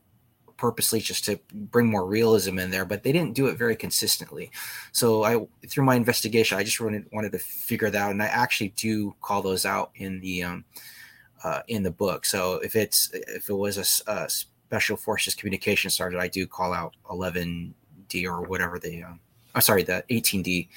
[0.57, 4.51] purposely just to bring more realism in there, but they didn't do it very consistently.
[4.91, 8.27] So I, through my investigation, I just wanted wanted to figure that out, and I
[8.27, 10.65] actually do call those out in the um,
[11.43, 12.25] uh, in the book.
[12.25, 14.29] So if it's if it was a, a
[14.67, 19.19] special forces communication sergeant, I do call out 11D or whatever the um,
[19.55, 20.67] I'm sorry, the 18D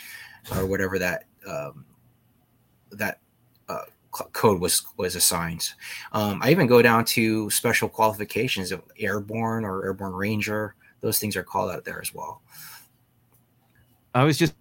[0.57, 1.85] or whatever that um,
[2.93, 3.19] that
[3.69, 5.71] uh, code was was assigned.
[6.13, 10.77] Um, I even go down to special qualifications of airborne or airborne ranger.
[11.01, 12.43] Those things are called out there as well.
[14.15, 14.55] I was just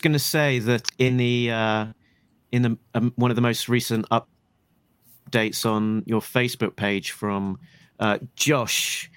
[0.00, 1.86] going to say that in the uh,
[2.50, 7.58] in the um, one of the most recent updates on your Facebook page from
[7.98, 9.10] uh, Josh,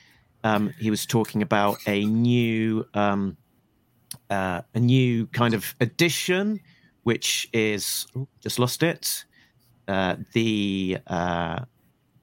[0.43, 3.37] um, he was talking about a new um,
[4.29, 6.59] uh, a new kind of addition,
[7.03, 9.25] which is oh, just lost it.
[9.87, 11.59] Uh, the uh,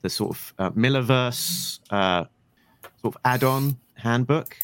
[0.02, 2.24] the sort of uh, Millerverse uh,
[3.02, 4.56] sort of add-on handbook.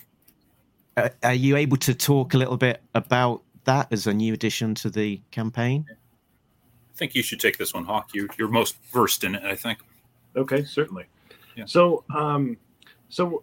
[0.96, 4.74] Uh, are you able to talk a little bit about that as a new addition
[4.76, 5.84] to the campaign?
[5.90, 8.10] I think you should take this one, Hawk.
[8.14, 9.80] You, you're most versed in it, I think.
[10.36, 11.06] Okay, certainly.
[11.66, 12.56] So, um,
[13.08, 13.42] so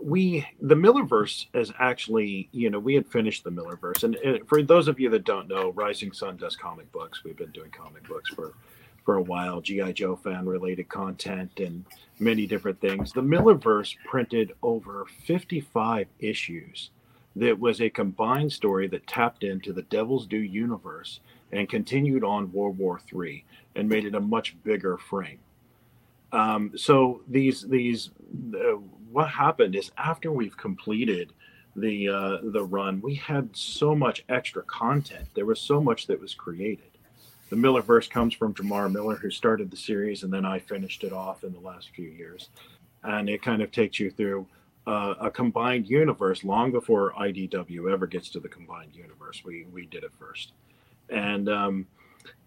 [0.00, 4.62] we the Millerverse is actually, you know, we had finished the Millerverse, and, and for
[4.62, 7.24] those of you that don't know, Rising Sun does comic books.
[7.24, 8.54] We've been doing comic books for
[9.08, 11.82] for a while, GI Joe fan related content and
[12.18, 13.10] many different things.
[13.10, 16.90] The Millerverse printed over 55 issues.
[17.34, 21.20] That was a combined story that tapped into the Devil's Due universe
[21.52, 23.46] and continued on World War III
[23.76, 25.38] and made it a much bigger frame.
[26.32, 28.10] Um, so these these
[28.54, 28.76] uh,
[29.10, 31.32] what happened is after we've completed
[31.76, 35.26] the uh, the run, we had so much extra content.
[35.34, 36.84] There was so much that was created.
[37.50, 41.12] The Millerverse comes from Jamar Miller, who started the series, and then I finished it
[41.12, 42.50] off in the last few years.
[43.04, 44.46] And it kind of takes you through
[44.86, 49.42] uh, a combined universe long before IDW ever gets to the combined universe.
[49.44, 50.52] We we did it first,
[51.08, 51.86] and um,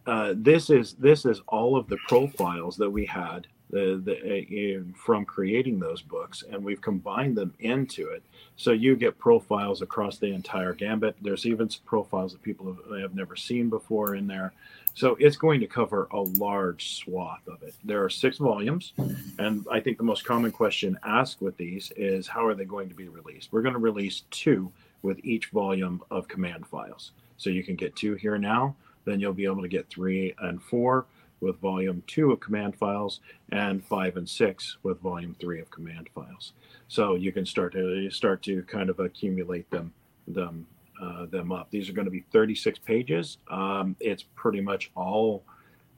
[0.06, 4.84] uh, this is this is all of the profiles that we had the, the, uh,
[4.96, 8.22] from creating those books, and we've combined them into it.
[8.58, 11.16] So you get profiles across the entire gambit.
[11.22, 14.54] There's even some profiles that people have, have never seen before in there.
[14.94, 17.74] So it's going to cover a large swath of it.
[17.86, 18.92] There are six volumes,
[19.40, 22.90] and I think the most common question asked with these is how are they going
[22.90, 23.54] to be released?
[23.54, 27.12] We're going to release two with each volume of command files.
[27.38, 30.62] So you can get two here now, then you'll be able to get three and
[30.62, 31.06] four
[31.42, 33.20] with volume two of command files
[33.52, 36.54] and five and six with volume three of command files.
[36.88, 39.94] So you can start to start to kind of accumulate them
[40.28, 40.68] them
[41.02, 41.70] uh, them up.
[41.72, 43.40] These are going to be 36 pages.
[43.50, 45.44] Um, it's pretty much all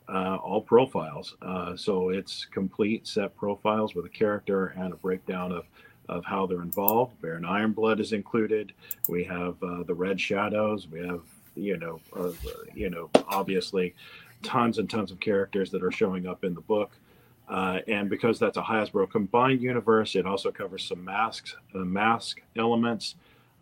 [0.07, 1.35] uh, all profiles.
[1.41, 5.65] Uh, so it's complete set profiles with a character and a breakdown of
[6.09, 7.19] of how they're involved.
[7.21, 8.73] Baron Ironblood is included.
[9.07, 10.87] We have uh, the Red Shadows.
[10.89, 11.21] We have
[11.55, 12.31] you know uh,
[12.73, 13.95] you know obviously
[14.43, 16.91] tons and tons of characters that are showing up in the book.
[17.49, 22.41] Uh, and because that's a Hasbro combined universe, it also covers some masks, uh, mask
[22.55, 23.15] elements,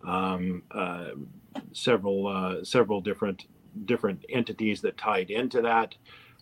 [0.05, 1.09] um, uh,
[1.73, 3.45] several uh, several different
[3.85, 5.95] different entities that tied into that.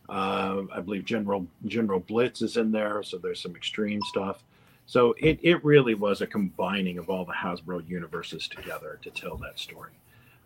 [0.09, 4.43] Uh, I believe General General Blitz is in there, so there's some extreme stuff.
[4.85, 9.37] So it, it really was a combining of all the Hasbro universes together to tell
[9.37, 9.91] that story.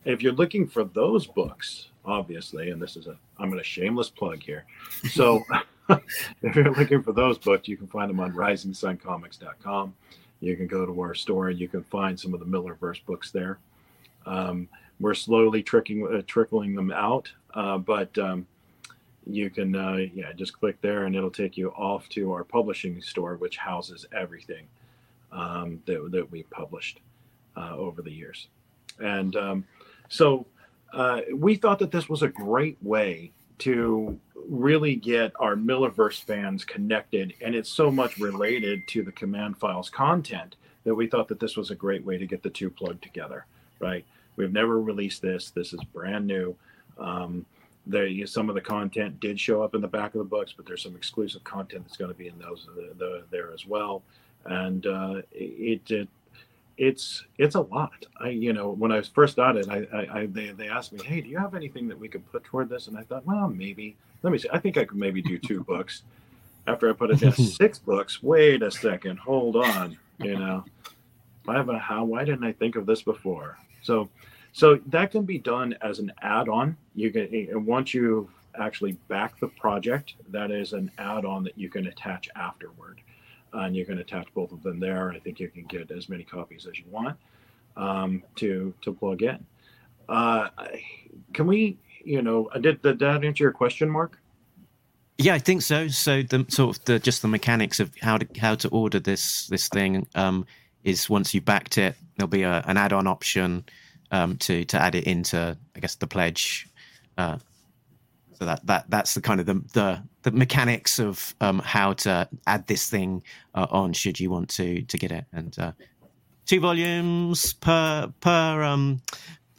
[0.04, 4.10] If you're looking for those books, obviously, and this is a I'm going to shameless
[4.10, 4.66] plug here.
[5.12, 5.44] So
[5.90, 9.94] if you're looking for those books, you can find them on risingsuncomics.com.
[10.40, 13.32] You can go to our store and you can find some of the Millerverse books
[13.32, 13.60] there.
[14.26, 14.68] Um,
[15.00, 18.46] we're slowly tricking, uh, trickling them out, uh, but um,
[19.26, 23.02] you can uh, yeah just click there and it'll take you off to our publishing
[23.02, 24.66] store, which houses everything
[25.32, 27.00] um, that that we published
[27.58, 28.48] uh, over the years.
[29.00, 29.66] And um,
[30.10, 30.46] so
[30.94, 36.64] uh, we thought that this was a great way to really get our Millerverse fans
[36.64, 41.40] connected, and it's so much related to the Command Files content that we thought that
[41.40, 43.46] this was a great way to get the two plugged together.
[43.80, 44.06] Right?
[44.36, 45.52] We've never released this.
[45.52, 46.56] This is brand new.
[46.98, 47.46] Um,
[47.86, 50.66] there, some of the content did show up in the back of the books, but
[50.66, 54.04] there's some exclusive content that's going to be in those the, the, there as well.
[54.46, 56.08] And uh, it, it
[56.78, 58.06] it's it's a lot.
[58.20, 61.04] I you know when I was first started, I, I, I, they they asked me,
[61.04, 62.88] hey, do you have anything that we could put toward this?
[62.88, 63.96] And I thought, well, maybe.
[64.22, 64.48] Let me see.
[64.54, 66.04] I think I could maybe do two books.
[66.66, 68.24] After I put it down, six books.
[68.24, 69.20] Wait a second.
[69.20, 69.98] Hold on.
[70.20, 70.64] You know,
[71.48, 72.06] I have a how?
[72.06, 73.58] Why didn't I think of this before?
[73.82, 74.10] So,
[74.54, 76.78] so that can be done as an add-on.
[76.96, 81.58] You can eh, and once you actually back the project, that is an add-on that
[81.58, 83.02] you can attach afterward
[83.54, 85.12] and you can attach both of them there.
[85.12, 87.18] I think you can get as many copies as you want
[87.78, 89.46] um, to to plug in.
[90.10, 90.50] Uh,
[91.34, 94.20] can we, you know, uh, did, did that answer your question, Mark?
[95.18, 95.88] Yeah, I think so.
[95.88, 99.48] So the sort of the just the mechanics of how to how to order this
[99.48, 100.46] this thing um,
[100.84, 103.64] is once you backed it, there'll be a, an add-on option
[104.12, 106.68] um, to to add it into, I guess, the pledge.
[107.18, 107.38] Uh,
[108.38, 112.28] so that that that's the kind of the the, the mechanics of um, how to
[112.48, 113.24] add this thing
[113.56, 115.26] uh, on should you want to to get it.
[115.32, 115.72] And uh,
[116.46, 119.02] two volumes per per um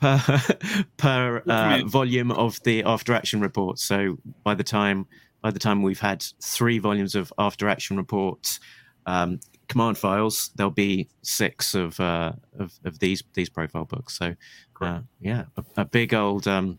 [0.01, 0.19] per
[0.97, 3.79] per uh, volume of the after action report.
[3.79, 5.07] So by the time
[5.43, 8.61] by the time we've had three volumes of after action reports
[9.07, 14.19] um, command files there'll be six of uh, of, of these these profile books.
[14.19, 14.35] So
[14.81, 16.79] uh, yeah a, a, big old um,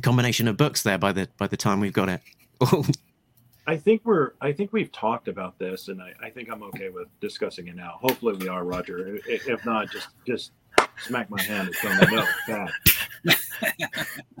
[0.00, 2.20] combination of books there by the by the time we've got it.
[3.66, 6.88] I think we're I think we've talked about this, and I, I think I'm okay
[6.88, 7.98] with discussing it now.
[8.00, 9.18] Hopefully, we are, Roger.
[9.26, 10.52] If not, just just
[10.98, 12.26] smack my hand and tell me no.
[12.48, 13.36] Bad.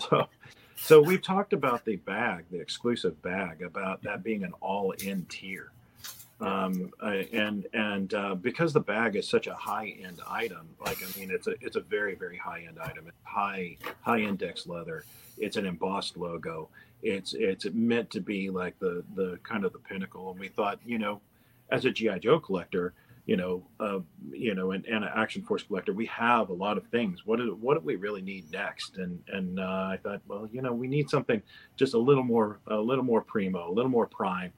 [0.00, 0.28] so,
[0.76, 5.70] so we've talked about the bag, the exclusive bag, about that being an all-in tier.
[6.42, 11.18] Um, and and uh, because the bag is such a high end item, like I
[11.18, 13.06] mean, it's a it's a very very high end item.
[13.06, 15.04] It's high high index leather.
[15.38, 16.68] It's an embossed logo.
[17.02, 20.30] It's it's meant to be like the the kind of the pinnacle.
[20.32, 21.20] And we thought, you know,
[21.70, 22.92] as a GI Joe collector,
[23.24, 24.00] you know, uh,
[24.32, 27.24] you know, and, and an Action Force collector, we have a lot of things.
[27.24, 28.96] What do what do we really need next?
[28.96, 31.40] And and uh, I thought, well, you know, we need something
[31.76, 34.52] just a little more a little more primo, a little more prime.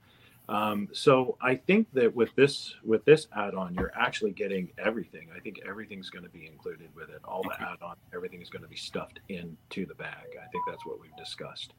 [0.49, 5.28] Um, so I think that with this with this add-on, you're actually getting everything.
[5.34, 7.20] I think everything's going to be included with it.
[7.24, 10.26] All the add-on, everything is going to be stuffed into the bag.
[10.32, 11.72] I think that's what we've discussed.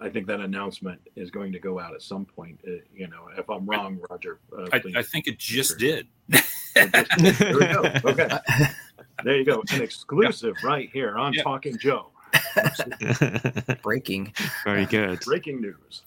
[0.00, 2.58] I think that announcement is going to go out at some point.
[2.66, 4.40] Uh, you know, if I'm wrong, Roger.
[4.56, 6.08] Uh, I, I, think it just did.
[6.28, 6.42] there
[7.54, 7.82] we go.
[8.04, 8.28] Okay,
[9.24, 9.62] there you go.
[9.72, 10.68] An exclusive yeah.
[10.68, 11.42] right here on yeah.
[11.42, 12.10] Talking Joe.
[13.82, 14.32] Breaking.
[14.64, 15.20] Very good.
[15.20, 16.02] Breaking news.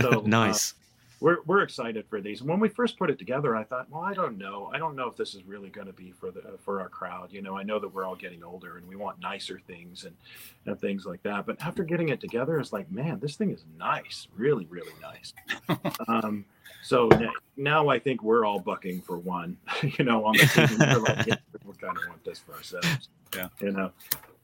[0.00, 0.72] So, nice.
[0.72, 0.85] Uh,
[1.20, 2.42] we're, we're excited for these.
[2.42, 4.70] When we first put it together, I thought, well, I don't know.
[4.72, 7.32] I don't know if this is really going to be for the for our crowd.
[7.32, 10.14] You know, I know that we're all getting older and we want nicer things and
[10.66, 11.46] and things like that.
[11.46, 15.32] But after getting it together, it's like, man, this thing is nice, really, really nice.
[16.08, 16.44] um,
[16.82, 17.08] so
[17.56, 19.56] now I think we're all bucking for one.
[19.82, 23.08] you know, on the team, we're like, yeah, we kind of want this for ourselves.
[23.34, 23.90] Yeah, you know,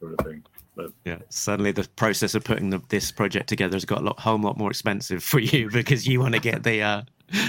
[0.03, 0.43] sort of thing.
[0.75, 4.19] But yeah, suddenly the process of putting the, this project together has got a lot,
[4.19, 7.03] whole lot more expensive for you because you want to get the uh,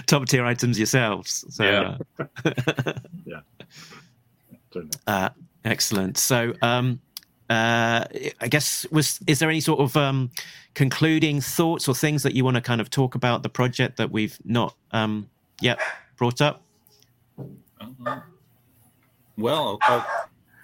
[0.05, 1.45] top tier items yourselves.
[1.49, 2.25] So, yeah.
[2.45, 2.93] Uh,
[3.25, 3.39] yeah.
[5.07, 5.29] Uh,
[5.65, 6.17] excellent.
[6.17, 6.99] So, um,
[7.49, 8.05] uh,
[8.41, 10.31] I guess was is there any sort of um,
[10.73, 14.11] concluding thoughts or things that you want to kind of talk about the project that
[14.11, 15.29] we've not um,
[15.61, 15.79] yet
[16.17, 16.63] brought up?
[17.37, 18.21] Uh-huh.
[19.37, 20.05] Well, I'll,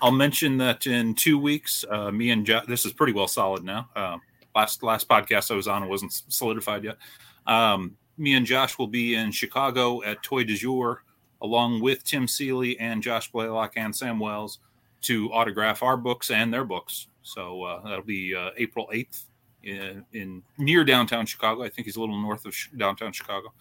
[0.02, 3.64] I'll mention that in two weeks, uh, me and Jeff, this is pretty well solid
[3.64, 3.90] now.
[3.96, 4.18] Uh,
[4.56, 6.98] last last podcast I was on wasn't solidified yet.
[7.46, 11.04] Um, me and Josh will be in Chicago at Toy du Jour,
[11.42, 14.60] along with Tim Seeley and Josh Blaylock and Sam Wells
[15.02, 17.08] to autograph our books and their books.
[17.24, 19.24] So uh, that'll be uh, April 8th
[19.64, 21.64] in, in near downtown Chicago.
[21.64, 23.54] I think he's a little north of downtown Chicago.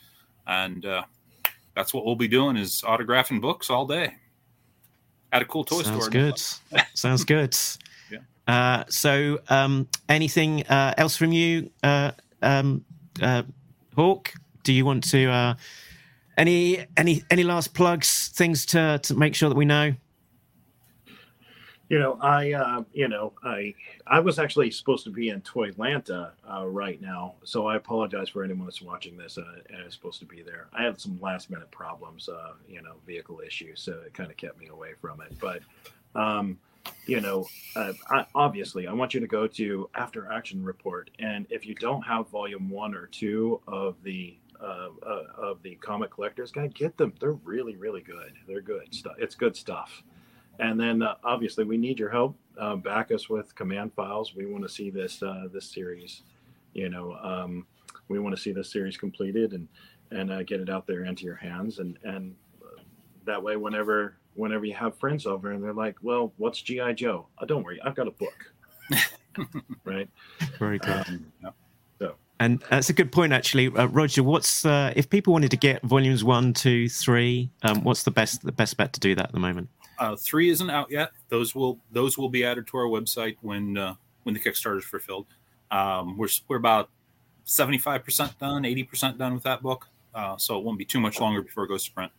[0.47, 1.03] And uh,
[1.75, 4.15] that's what we'll be doing is autographing books all day
[5.33, 6.03] at a cool toy store.
[6.03, 6.61] Sounds store.
[6.73, 6.83] good.
[6.95, 7.57] Sounds good.
[8.11, 8.19] Yeah.
[8.47, 12.13] Uh, so, um, anything uh, else from you, uh,
[12.43, 12.85] um,
[13.21, 13.43] uh,
[13.95, 14.33] Hawk?
[14.65, 15.55] Do you want to uh,
[16.37, 19.95] any any any last plugs, things to to make sure that we know?
[21.89, 23.75] You know, I uh, you know, I
[24.07, 28.45] I was actually supposed to be in Toylanta uh, right now, so I apologize for
[28.45, 29.39] anyone that's watching this.
[29.39, 30.67] Uh, and is supposed to be there.
[30.73, 34.37] I had some last minute problems, uh, you know, vehicle issues, so it kind of
[34.37, 35.33] kept me away from it.
[35.41, 35.63] But
[36.15, 36.59] um,
[37.07, 41.47] you know, uh, I, obviously, I want you to go to After Action Report, and
[41.49, 46.11] if you don't have Volume One or Two of the uh, uh, of the Comic
[46.11, 47.15] Collectors Guide, get them.
[47.21, 48.35] They're really, really good.
[48.47, 49.15] They're good stuff.
[49.19, 50.03] It's good stuff.
[50.59, 52.37] And then uh, obviously we need your help.
[52.59, 54.35] Uh, back us with command files.
[54.35, 56.23] We want to see this uh, this series.
[56.75, 57.67] You know, um,
[58.09, 59.69] we want to see this series completed and
[60.11, 61.79] and uh, get it out there into your hands.
[61.79, 62.81] And and uh,
[63.27, 67.29] that way, whenever whenever you have friends over and they're like, "Well, what's GI Joe?"
[67.39, 68.53] Oh, don't worry, I've got a book.
[69.85, 70.09] right.
[70.59, 71.07] Very good.
[71.07, 71.33] Um,
[72.41, 74.23] And that's a good point, actually, uh, Roger.
[74.23, 77.51] What's uh, if people wanted to get volumes one, two, three?
[77.63, 79.69] Um, what's the best the best bet to do that at the moment?
[79.99, 81.11] Uh, three isn't out yet.
[81.29, 84.85] Those will those will be added to our website when uh, when the Kickstarter is
[84.85, 85.27] fulfilled.
[85.71, 86.91] Um, we're we're about
[87.45, 90.85] seventy five percent done, eighty percent done with that book, uh, so it won't be
[90.85, 92.13] too much longer before it goes to print.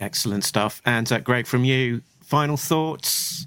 [0.00, 0.80] Excellent stuff.
[0.84, 3.46] And uh, Greg, from you, final thoughts?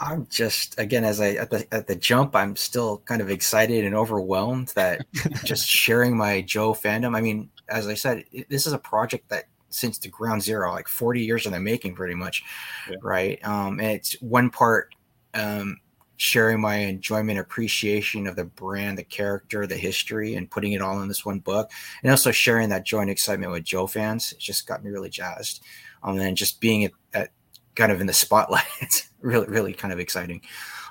[0.00, 3.84] I'm just again as I at the at the jump, I'm still kind of excited
[3.84, 5.06] and overwhelmed that
[5.44, 7.16] just sharing my Joe fandom.
[7.16, 10.72] I mean, as I said, it, this is a project that since the ground zero,
[10.72, 12.44] like 40 years in the making, pretty much,
[12.88, 12.96] Yeah.
[13.02, 13.44] right?
[13.44, 14.94] Um, and it's one part
[15.34, 15.78] um,
[16.16, 21.02] sharing my enjoyment, appreciation of the brand, the character, the history, and putting it all
[21.02, 21.70] in this one book,
[22.02, 24.30] and also sharing that joy and excitement with Joe fans.
[24.32, 25.62] It just got me really jazzed.
[26.04, 27.30] Um, and then just being at, at
[27.74, 29.08] kind of in the spotlight.
[29.24, 30.40] It's really, really kind of exciting.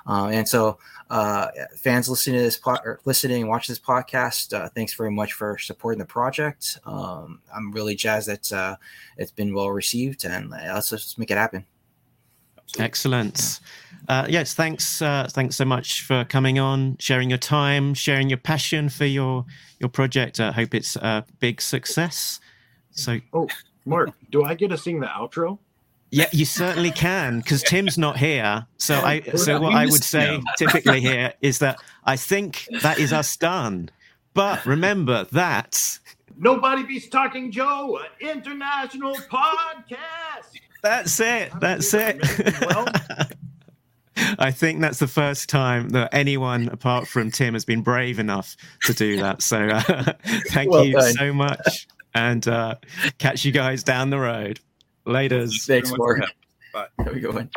[0.06, 0.78] Uh, and so,
[1.10, 5.10] uh, fans listening to this pod, or listening and watching this podcast, uh, thanks very
[5.10, 6.78] much for supporting the project.
[6.84, 8.76] Um, I'm really jazzed that uh,
[9.16, 11.64] it's been well received, and uh, let's just make it happen.
[12.78, 13.60] Excellent.
[14.08, 15.00] Uh, yes, thanks.
[15.00, 19.44] Uh, thanks so much for coming on, sharing your time, sharing your passion for your
[19.78, 20.40] your project.
[20.40, 22.40] I hope it's a big success.
[22.90, 23.48] So oh,
[23.86, 25.58] Mark, do I get to sing the outro?
[26.14, 28.66] Yeah, you certainly can because Tim's not here.
[28.78, 33.12] So I so what I would say typically here is that I think that is
[33.12, 33.90] us done.
[34.34, 35.98] But remember that
[36.36, 40.50] Nobody Beats Talking Joe, an international podcast.
[40.82, 41.52] that's it.
[41.60, 42.18] That's it.
[42.60, 42.86] Well-
[44.38, 48.56] I think that's the first time that anyone apart from Tim has been brave enough
[48.84, 49.42] to do that.
[49.42, 49.80] So uh,
[50.50, 51.12] thank Well you done.
[51.14, 52.76] so much, and uh,
[53.18, 54.60] catch you guys down the road.
[55.06, 55.66] Laters.
[55.66, 56.30] Thanks, Very much for Mark.
[56.72, 57.04] Bye.
[57.04, 57.50] Have a good one.